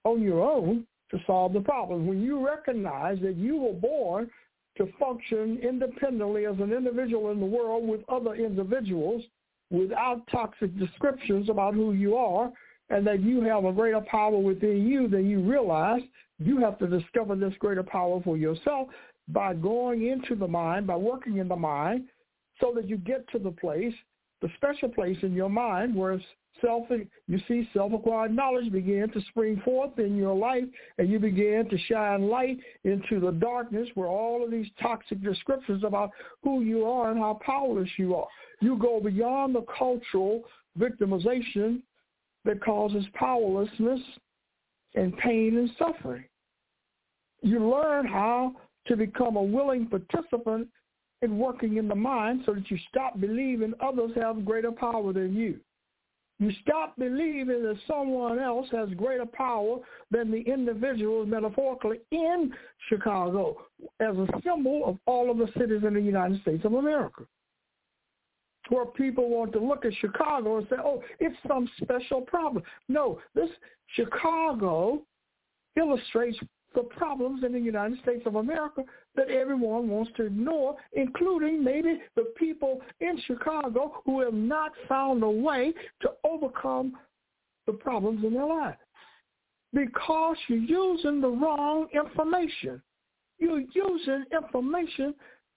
on 0.03 0.21
your 0.21 0.41
own 0.41 0.85
to 1.11 1.19
solve 1.25 1.53
the 1.53 1.61
problem. 1.61 2.07
When 2.07 2.21
you 2.21 2.45
recognize 2.45 3.19
that 3.21 3.35
you 3.35 3.57
were 3.57 3.73
born 3.73 4.29
to 4.77 4.87
function 4.99 5.59
independently 5.61 6.45
as 6.45 6.55
an 6.59 6.71
individual 6.71 7.31
in 7.31 7.39
the 7.39 7.45
world 7.45 7.87
with 7.87 8.01
other 8.09 8.35
individuals 8.35 9.23
without 9.69 10.21
toxic 10.31 10.77
descriptions 10.77 11.49
about 11.49 11.73
who 11.73 11.93
you 11.93 12.15
are 12.15 12.51
and 12.89 13.05
that 13.05 13.21
you 13.21 13.41
have 13.41 13.65
a 13.65 13.71
greater 13.71 14.01
power 14.01 14.37
within 14.37 14.87
you, 14.87 15.07
than 15.07 15.29
you 15.29 15.41
realize 15.41 16.01
you 16.39 16.57
have 16.57 16.77
to 16.79 16.87
discover 16.87 17.35
this 17.35 17.53
greater 17.59 17.83
power 17.83 18.21
for 18.23 18.37
yourself 18.37 18.87
by 19.29 19.53
going 19.53 20.07
into 20.07 20.35
the 20.35 20.47
mind, 20.47 20.87
by 20.87 20.95
working 20.95 21.37
in 21.37 21.47
the 21.47 21.55
mind, 21.55 22.05
so 22.61 22.71
that 22.73 22.87
you 22.87 22.97
get 22.97 23.27
to 23.29 23.39
the 23.39 23.51
place, 23.51 23.93
the 24.41 24.47
special 24.55 24.87
place 24.87 25.17
in 25.21 25.33
your 25.33 25.49
mind 25.49 25.93
where 25.93 26.19
self, 26.61 26.87
you 27.27 27.39
see 27.47 27.69
self-acquired 27.73 28.35
knowledge 28.35 28.71
begin 28.71 29.09
to 29.11 29.21
spring 29.29 29.61
forth 29.63 29.97
in 29.99 30.15
your 30.15 30.35
life, 30.35 30.65
and 30.97 31.09
you 31.09 31.19
begin 31.19 31.67
to 31.69 31.77
shine 31.89 32.27
light 32.27 32.57
into 32.83 33.19
the 33.19 33.31
darkness 33.31 33.87
where 33.95 34.07
all 34.07 34.43
of 34.43 34.51
these 34.51 34.67
toxic 34.81 35.21
descriptions 35.21 35.83
about 35.83 36.11
who 36.43 36.61
you 36.61 36.85
are 36.85 37.11
and 37.11 37.19
how 37.19 37.39
powerless 37.45 37.89
you 37.97 38.15
are. 38.15 38.27
You 38.61 38.77
go 38.77 38.99
beyond 38.99 39.55
the 39.55 39.65
cultural 39.77 40.43
victimization 40.79 41.81
that 42.45 42.63
causes 42.63 43.05
powerlessness 43.13 43.99
and 44.95 45.15
pain 45.17 45.57
and 45.57 45.69
suffering. 45.77 46.25
You 47.41 47.69
learn 47.69 48.05
how 48.07 48.53
to 48.87 48.95
become 48.95 49.35
a 49.35 49.43
willing 49.43 49.87
participant 49.87 50.67
in 51.21 51.37
working 51.37 51.77
in 51.77 51.87
the 51.87 51.95
mind 51.95 52.43
so 52.45 52.53
that 52.53 52.69
you 52.69 52.77
stop 52.89 53.19
believing 53.19 53.73
others 53.81 54.11
have 54.15 54.45
greater 54.45 54.71
power 54.71 55.13
than 55.13 55.35
you. 55.35 55.59
You 56.39 56.51
stop 56.61 56.95
believing 56.97 57.63
that 57.63 57.77
someone 57.87 58.37
else 58.37 58.67
has 58.71 58.89
greater 58.91 59.25
power 59.25 59.79
than 60.11 60.31
the 60.31 60.41
individual 60.41 61.25
metaphorically 61.25 61.99
in 62.11 62.53
Chicago 62.89 63.57
as 63.99 64.15
a 64.15 64.27
symbol 64.43 64.83
of 64.85 64.97
all 65.07 65.31
of 65.31 65.37
the 65.37 65.47
cities 65.57 65.81
in 65.83 65.95
the 65.95 66.01
United 66.01 66.39
States 66.41 66.63
of 66.63 66.73
America. 66.73 67.23
Where 68.69 68.85
people 68.85 69.29
want 69.29 69.53
to 69.53 69.59
look 69.59 69.85
at 69.85 69.93
Chicago 69.95 70.57
and 70.57 70.67
say, 70.69 70.75
oh, 70.77 71.01
it's 71.19 71.37
some 71.47 71.69
special 71.81 72.21
problem. 72.21 72.63
No, 72.87 73.19
this 73.33 73.49
Chicago 73.95 75.01
illustrates 75.75 76.37
the 76.77 76.83
problems 76.83 77.43
in 77.43 77.53
the 77.53 77.59
United 77.59 77.99
States 78.03 78.21
of 78.27 78.35
America 78.35 78.83
that 79.15 79.31
everyone 79.31 79.89
wants 79.89 80.11
to 80.15 80.27
ignore, 80.27 80.75
including 80.93 81.63
maybe 81.63 81.99
the 82.15 82.25
people 82.37 82.79
in 83.01 83.19
Chicago 83.25 83.99
who 84.05 84.21
have 84.21 84.35
not 84.35 84.71
found 84.87 85.23
a 85.23 85.29
way 85.29 85.73
to 86.01 86.09
overcome 86.23 86.93
the 87.65 87.73
problems 87.73 88.23
in 88.23 88.35
their 88.35 88.45
lives. 88.45 88.77
Because 89.73 90.37
you're 90.47 90.59
using 90.59 91.19
the 91.19 91.29
wrong 91.29 91.87
information. 91.95 92.79
You're 93.39 93.63
using 93.73 94.25
information 94.31 95.15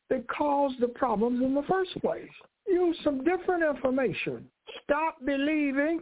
that 0.09 0.27
caused 0.27 0.81
the 0.81 0.89
problems 0.89 1.43
in 1.43 1.55
the 1.55 1.63
first 1.69 2.01
place. 2.01 2.31
Use 2.67 2.97
some 3.05 3.23
different 3.25 3.63
information. 3.63 4.47
Stop 4.85 5.19
believing 5.25 6.01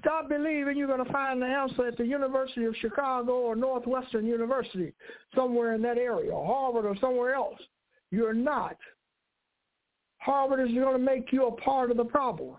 Stop 0.00 0.28
believing 0.28 0.76
you're 0.76 0.86
going 0.86 1.04
to 1.04 1.12
find 1.12 1.40
the 1.40 1.46
answer 1.46 1.88
at 1.88 1.96
the 1.96 2.04
University 2.04 2.64
of 2.64 2.74
Chicago 2.76 3.32
or 3.32 3.56
Northwestern 3.56 4.26
University, 4.26 4.92
somewhere 5.34 5.74
in 5.74 5.82
that 5.82 5.98
area, 5.98 6.30
or 6.30 6.46
Harvard 6.46 6.84
or 6.84 6.96
somewhere 7.00 7.34
else. 7.34 7.58
You're 8.10 8.34
not. 8.34 8.76
Harvard 10.18 10.68
is 10.68 10.74
going 10.74 10.92
to 10.92 10.98
make 10.98 11.32
you 11.32 11.46
a 11.46 11.52
part 11.52 11.90
of 11.90 11.96
the 11.96 12.04
problem. 12.04 12.56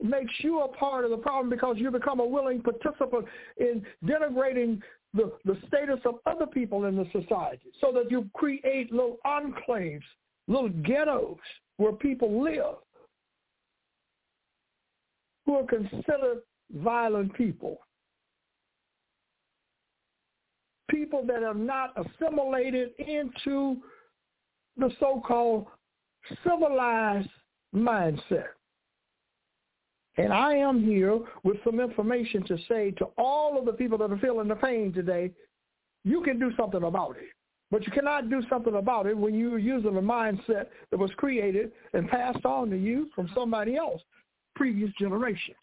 It 0.00 0.06
makes 0.06 0.32
you 0.38 0.60
a 0.60 0.68
part 0.68 1.04
of 1.04 1.10
the 1.10 1.16
problem 1.16 1.48
because 1.48 1.76
you 1.78 1.90
become 1.90 2.20
a 2.20 2.26
willing 2.26 2.60
participant 2.60 3.26
in 3.58 3.84
denigrating 4.04 4.80
the, 5.14 5.32
the 5.44 5.56
status 5.68 6.00
of 6.04 6.16
other 6.26 6.46
people 6.46 6.86
in 6.86 6.96
the 6.96 7.06
society 7.12 7.70
so 7.80 7.92
that 7.92 8.10
you 8.10 8.28
create 8.34 8.90
little 8.90 9.18
enclaves, 9.26 10.02
little 10.48 10.70
ghettos 10.70 11.36
where 11.76 11.92
people 11.92 12.42
live 12.42 12.76
who 15.46 15.56
are 15.56 15.66
considered 15.66 16.42
violent 16.74 17.34
people. 17.34 17.78
People 20.90 21.24
that 21.26 21.42
have 21.42 21.56
not 21.56 21.94
assimilated 21.96 22.90
into 22.98 23.78
the 24.76 24.90
so-called 25.00 25.66
civilized 26.44 27.28
mindset. 27.74 28.48
And 30.18 30.32
I 30.32 30.54
am 30.54 30.84
here 30.84 31.18
with 31.42 31.56
some 31.64 31.80
information 31.80 32.44
to 32.46 32.58
say 32.68 32.90
to 32.92 33.06
all 33.16 33.58
of 33.58 33.64
the 33.64 33.72
people 33.72 33.96
that 33.98 34.10
are 34.10 34.18
feeling 34.18 34.48
the 34.48 34.56
pain 34.56 34.92
today, 34.92 35.30
you 36.04 36.22
can 36.22 36.38
do 36.38 36.52
something 36.56 36.82
about 36.82 37.16
it. 37.16 37.30
But 37.70 37.86
you 37.86 37.92
cannot 37.92 38.28
do 38.28 38.42
something 38.50 38.74
about 38.74 39.06
it 39.06 39.16
when 39.16 39.34
you're 39.34 39.58
using 39.58 39.96
a 39.96 40.02
mindset 40.02 40.66
that 40.90 40.98
was 40.98 41.10
created 41.16 41.72
and 41.94 42.06
passed 42.06 42.44
on 42.44 42.68
to 42.68 42.76
you 42.76 43.08
from 43.14 43.30
somebody 43.34 43.76
else, 43.76 44.02
previous 44.54 44.90
generations. 44.98 45.56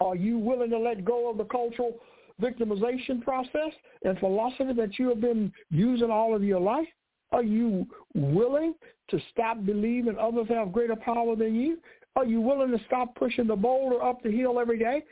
Are 0.00 0.16
you 0.16 0.38
willing 0.38 0.70
to 0.70 0.78
let 0.78 1.04
go 1.04 1.30
of 1.30 1.38
the 1.38 1.44
cultural 1.44 2.00
victimization 2.40 3.22
process 3.22 3.72
and 4.04 4.18
philosophy 4.18 4.72
that 4.72 4.98
you 4.98 5.08
have 5.08 5.20
been 5.20 5.52
using 5.70 6.10
all 6.10 6.34
of 6.34 6.42
your 6.42 6.60
life? 6.60 6.88
Are 7.30 7.42
you 7.42 7.86
willing 8.14 8.74
to 9.10 9.18
stop 9.30 9.64
believing 9.64 10.16
others 10.18 10.48
have 10.48 10.72
greater 10.72 10.96
power 10.96 11.36
than 11.36 11.54
you? 11.54 11.78
Are 12.16 12.26
you 12.26 12.40
willing 12.40 12.70
to 12.76 12.84
stop 12.84 13.14
pushing 13.14 13.46
the 13.46 13.56
boulder 13.56 14.02
up 14.02 14.22
the 14.22 14.30
hill 14.30 14.60
every 14.60 14.78
day? 14.78 15.02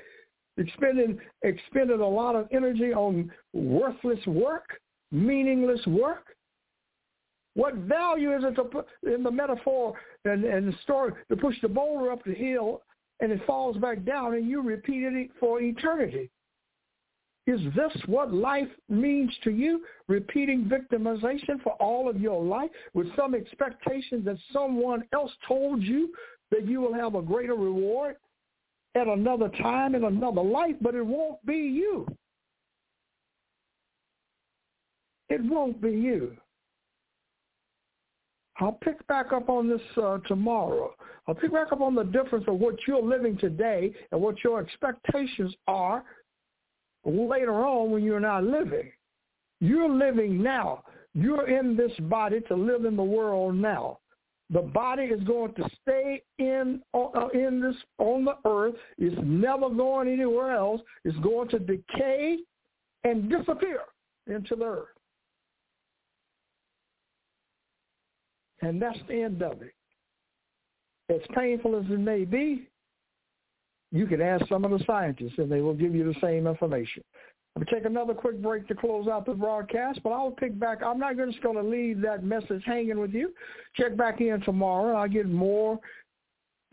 Expending 0.59 1.19
expending 1.43 2.01
a 2.01 2.09
lot 2.09 2.37
of 2.37 2.49
energy 2.53 2.93
on 2.93 3.31
worthless 3.55 4.25
work, 4.27 4.81
meaningless 5.11 5.81
work. 5.87 6.37
What 7.55 7.75
value 7.75 8.37
is 8.37 8.45
it 8.45 8.55
to 8.57 8.65
put 8.65 8.87
in 9.03 9.23
the 9.23 9.31
metaphor 9.31 9.95
and, 10.25 10.45
and 10.45 10.69
the 10.69 10.77
story 10.83 11.13
to 11.29 11.37
push 11.37 11.57
the 11.63 11.69
boulder 11.69 12.13
up 12.13 12.25
the 12.25 12.35
hill 12.35 12.83
and 13.21 13.33
it 13.33 13.41
falls 13.47 13.77
back 13.77 14.05
down 14.05 14.35
and 14.35 14.49
you 14.49 14.63
repeat 14.63 15.03
it 15.03 15.31
for 15.39 15.61
eternity? 15.61 16.31
Is 17.47 17.61
this 17.75 17.93
what 18.07 18.33
life 18.33 18.69
means 18.89 19.33
to 19.43 19.51
you? 19.51 19.83
Repeating 20.07 20.71
victimization 20.71 21.61
for 21.65 21.73
all 21.75 22.09
of 22.09 22.21
your 22.21 22.45
life 22.45 22.71
with 22.95 23.09
some 23.17 23.35
expectation 23.35 24.23
that 24.25 24.37
someone 24.53 25.03
else 25.13 25.33
told 25.49 25.83
you 25.83 26.13
that 26.51 26.67
you 26.67 26.81
will 26.81 26.95
have 26.95 27.15
a 27.15 27.23
greater 27.23 27.55
reward 27.55 28.17
at 28.95 29.09
another 29.09 29.49
time 29.61 29.95
in 29.95 30.05
another 30.05 30.43
life, 30.43 30.77
but 30.81 30.95
it 30.95 31.05
won't 31.05 31.45
be 31.47 31.57
you. 31.57 32.07
It 35.29 35.43
won't 35.45 35.81
be 35.81 35.91
you. 35.91 36.37
I'll 38.61 38.73
pick 38.73 39.07
back 39.07 39.33
up 39.33 39.49
on 39.49 39.69
this 39.69 39.81
uh, 39.97 40.19
tomorrow. 40.27 40.95
I'll 41.27 41.35
pick 41.35 41.53
back 41.53 41.73
up 41.73 41.81
on 41.81 41.95
the 41.95 42.05
difference 42.05 42.45
of 42.47 42.59
what 42.59 42.77
you're 42.87 43.03
living 43.03 43.39
today 43.39 43.93
and 44.13 44.21
what 44.21 44.37
your 44.45 44.61
expectations 44.61 45.55
are 45.67 46.05
later 47.05 47.55
on 47.55 47.91
when 47.91 48.03
you're 48.03 48.21
not 48.21 48.45
living. 48.45 48.91
You're 49.61 49.89
living 49.89 50.43
now. 50.43 50.85
You're 51.15 51.49
in 51.49 51.77
this 51.77 51.93
body 52.03 52.41
to 52.49 52.55
live 52.55 52.85
in 52.85 52.97
the 52.97 53.03
world 53.03 53.55
now. 53.55 53.99
The 54.51 54.63
body 54.63 55.05
is 55.05 55.23
going 55.25 55.55
to 55.55 55.69
stay 55.81 56.23
in 56.39 56.83
uh, 56.93 57.29
in 57.33 57.61
this 57.61 57.77
on 57.99 58.25
the 58.25 58.37
earth. 58.45 58.75
It's 58.99 59.17
never 59.23 59.71
going 59.71 60.09
anywhere 60.09 60.53
else. 60.57 60.81
It's 61.05 61.19
going 61.19 61.49
to 61.51 61.59
decay 61.61 62.39
and 63.05 63.31
disappear 63.31 63.81
into 64.27 64.57
the 64.57 64.65
earth. 64.65 64.89
And 68.63 68.81
that's 68.81 68.99
the 69.09 69.23
end 69.23 69.43
of 69.43 69.63
it. 69.63 69.75
As 71.09 71.21
painful 71.35 71.77
as 71.77 71.85
it 71.91 71.99
may 71.99 72.25
be, 72.25 72.69
you 73.93 74.07
can 74.07 74.21
ask 74.21 74.47
some 74.49 74.65
of 74.65 74.71
the 74.71 74.85
scientists 74.87 75.39
and 75.39 75.51
they 75.51 75.61
will 75.61 75.75
give 75.75 75.95
you 75.95 76.05
the 76.05 76.19
same 76.21 76.47
information. 76.47 77.03
I'm 77.57 77.65
going 77.65 77.67
to 77.67 77.75
take 77.75 77.85
another 77.85 78.15
quick 78.15 78.41
break 78.41 78.69
to 78.69 78.77
close 78.77 79.09
out 79.09 79.27
the 79.27 79.33
broadcast, 79.33 80.01
but 80.05 80.11
I'll 80.11 80.31
pick 80.31 80.59
back. 80.59 80.83
I'm 80.85 81.01
not 81.01 81.17
just 81.17 81.43
going 81.43 81.57
to 81.57 81.63
leave 81.63 82.01
that 82.03 82.23
message 82.23 82.63
hanging 82.65 83.01
with 83.01 83.13
you. 83.13 83.33
Check 83.75 83.97
back 83.97 84.21
in 84.21 84.41
tomorrow. 84.43 84.91
and 84.91 84.99
I'll 84.99 85.09
get 85.09 85.29
more, 85.29 85.81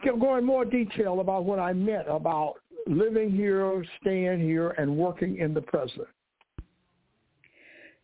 go 0.06 0.38
in 0.38 0.46
more 0.46 0.66
detail 0.66 1.20
about 1.20 1.46
what 1.46 1.58
I 1.58 1.74
meant 1.74 2.08
about 2.08 2.56
living 2.86 3.32
here, 3.32 3.84
staying 4.02 4.40
here, 4.40 4.70
and 4.72 4.96
working 4.96 5.38
in 5.38 5.56
the 5.56 5.62
present. 5.62 6.08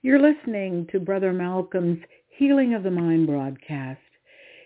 You're 0.02 0.20
listening 0.20 0.88
to 0.92 1.00
Brother 1.00 1.32
Malcolm's 1.32 2.00
Healing 2.36 2.74
of 2.74 2.82
the 2.82 2.90
Mind 2.90 3.28
broadcast. 3.28 4.00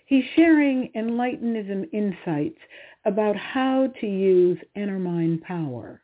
He's 0.05 0.23
sharing 0.37 0.89
Enlightenism 0.95 1.89
insights 1.91 2.59
about 3.03 3.35
how 3.35 3.91
to 3.99 4.07
use 4.07 4.57
inner 4.75 4.99
mind 4.99 5.41
power. 5.41 6.01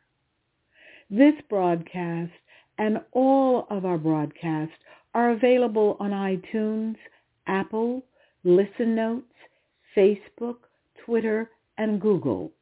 This 1.08 1.32
broadcast 1.48 2.32
and 2.76 3.00
all 3.12 3.66
of 3.70 3.86
our 3.86 3.96
broadcasts 3.96 4.74
are 5.14 5.30
available 5.30 5.96
on 6.00 6.10
iTunes, 6.10 6.96
Apple, 7.46 8.04
Listen 8.44 8.94
Notes, 8.94 9.32
Facebook, 9.96 10.56
Twitter, 11.06 11.50
and 11.78 11.98
Google. 11.98 12.52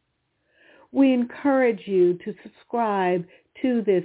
We 0.92 1.12
encourage 1.12 1.82
you 1.86 2.18
to 2.24 2.34
subscribe 2.44 3.26
to 3.62 3.82
this 3.82 4.04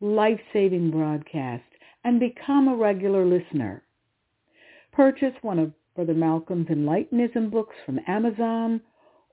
life-saving 0.00 0.92
broadcast 0.92 1.64
and 2.04 2.20
become 2.20 2.68
a 2.68 2.76
regular 2.76 3.24
listener. 3.24 3.82
Purchase 4.96 5.34
one 5.42 5.58
of 5.58 5.72
Brother 5.94 6.14
Malcolm's 6.14 6.68
Enlightenism 6.68 7.50
books 7.50 7.76
from 7.84 8.00
Amazon 8.06 8.80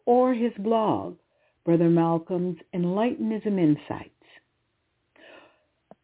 or 0.05 0.33
his 0.33 0.51
blog, 0.59 1.15
Brother 1.63 1.89
Malcolm's 1.89 2.57
Enlightenism 2.75 3.57
Insights. 3.57 4.09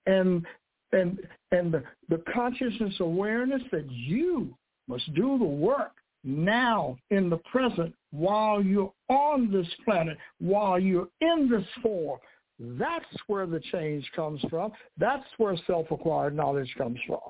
and 0.07 0.47
and 0.93 1.19
and 1.53 1.73
the, 1.73 1.83
the 2.09 2.23
consciousness 2.33 2.95
awareness 3.01 3.63
that 3.73 3.91
you 3.91 4.55
must 4.89 5.13
do 5.15 5.39
the 5.39 5.45
work 5.45 5.93
now 6.25 6.97
in 7.11 7.29
the 7.29 7.37
present 7.51 7.95
while 8.11 8.63
you're 8.63 8.93
on 9.09 9.51
this 9.51 9.69
planet, 9.85 10.17
while 10.39 10.79
you're 10.79 11.09
in 11.21 11.49
this 11.51 11.67
form. 11.83 12.19
That's 12.59 13.05
where 13.27 13.47
the 13.47 13.61
change 13.73 14.11
comes 14.17 14.41
from. 14.51 14.73
That's 14.97 15.25
where 15.37 15.57
self-acquired 15.67 16.35
knowledge 16.35 16.73
comes 16.77 16.99
from 17.07 17.21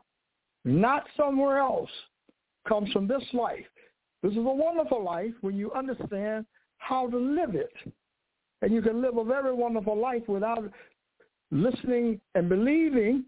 not 0.69 1.05
somewhere 1.17 1.59
else, 1.59 1.91
comes 2.69 2.91
from 2.93 3.09
this 3.09 3.23
life. 3.33 3.65
This 4.23 4.33
is 4.33 4.39
a 4.39 4.41
wonderful 4.41 5.03
life 5.03 5.33
when 5.41 5.57
you 5.57 5.73
understand 5.73 6.45
how 6.79 7.09
to 7.09 7.17
live 7.17 7.55
it. 7.55 7.73
And 8.61 8.73
you 8.73 8.83
can 8.83 9.01
live 9.01 9.17
a 9.17 9.25
very 9.25 9.55
wonderful 9.55 9.97
life 9.97 10.23
without 10.27 10.71
listening 11.51 12.21
and 12.35 12.49
believing 12.49 13.25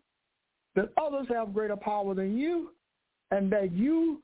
that 0.75 0.91
others 1.01 1.27
have 1.31 1.55
greater 1.55 1.77
power 1.77 2.15
than 2.15 2.37
you 2.37 2.73
and 3.31 3.51
that 3.53 3.73
you 3.73 4.23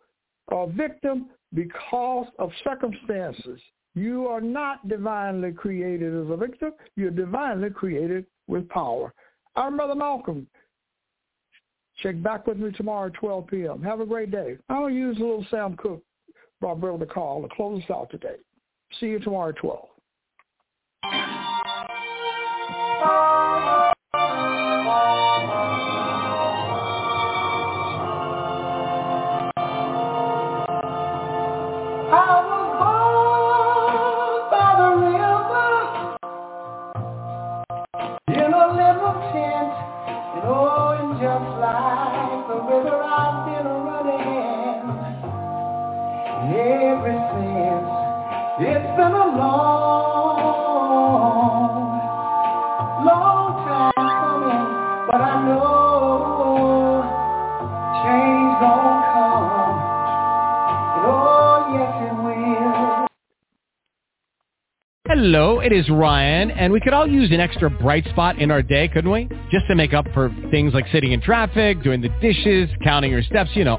are 0.49 0.65
a 0.65 0.73
victim 0.73 1.27
because 1.55 2.27
of 2.39 2.51
circumstances. 2.65 3.61
You 3.97 4.27
are 4.29 4.43
not 4.43 4.87
divinely 4.89 5.53
created 5.53 6.15
as 6.15 6.31
a 6.31 6.37
victim. 6.37 6.73
You're 6.97 7.11
divinely 7.11 7.71
created 7.71 8.27
with 8.47 8.69
power. 8.69 9.15
I'm 9.57 9.79
Brother 9.79 9.95
Malcolm. 9.95 10.47
Check 12.03 12.23
back 12.23 12.47
with 12.47 12.59
me 12.59 12.73
tomorrow 12.73 13.07
at 13.07 13.15
12 13.15 13.47
p.m. 13.47 13.83
Have 13.83 14.01
a 14.01 14.07
great 14.07 14.31
day. 14.31 14.59
I'll 14.69 14.91
use 14.91 15.17
a 15.17 15.21
little 15.21 15.47
Sam 15.51 15.79
Cooke, 15.79 16.03
Bob 16.61 16.83
Brother 16.83 17.07
call 17.07 17.41
to 17.41 17.49
close 17.57 17.83
us 17.85 17.91
out 17.91 18.11
today. 18.11 18.37
See 19.01 19.07
you 19.07 19.19
tomorrow 19.19 19.49
at 19.49 19.57
12. 19.57 19.89
been 48.97 49.13
a 49.13 49.37
long, 49.37 50.39
long 53.05 53.67
time 53.69 53.93
coming, 53.95 54.67
but 55.11 55.21
I 55.21 55.45
know 55.45 57.03
change 58.03 58.57
come. 58.59 59.77
And 60.95 61.05
oh, 61.05 61.77
yes 61.77 61.93
it 62.09 62.15
will. 62.25 63.07
Hello, 65.09 65.61
it 65.61 65.73
is 65.73 65.91
Ryan, 65.91 66.51
and 66.53 66.73
we 66.73 66.81
could 66.81 66.95
all 66.95 67.07
use 67.07 67.31
an 67.33 67.41
extra 67.41 67.69
bright 67.69 68.07
spot 68.09 68.39
in 68.39 68.51
our 68.51 68.63
day, 68.63 68.89
couldn't 68.89 69.11
we? 69.11 69.29
Just 69.51 69.67
to 69.69 69.75
make 69.75 69.93
up 69.93 70.07
for 70.15 70.35
things 70.51 70.73
like 70.73 70.87
sitting 70.91 71.13
in 71.13 71.21
traffic, 71.21 71.83
doing 71.83 72.01
the 72.01 72.09
dishes, 72.23 72.71
counting 72.83 73.11
your 73.11 73.23
steps, 73.23 73.51
you 73.53 73.65
know 73.65 73.79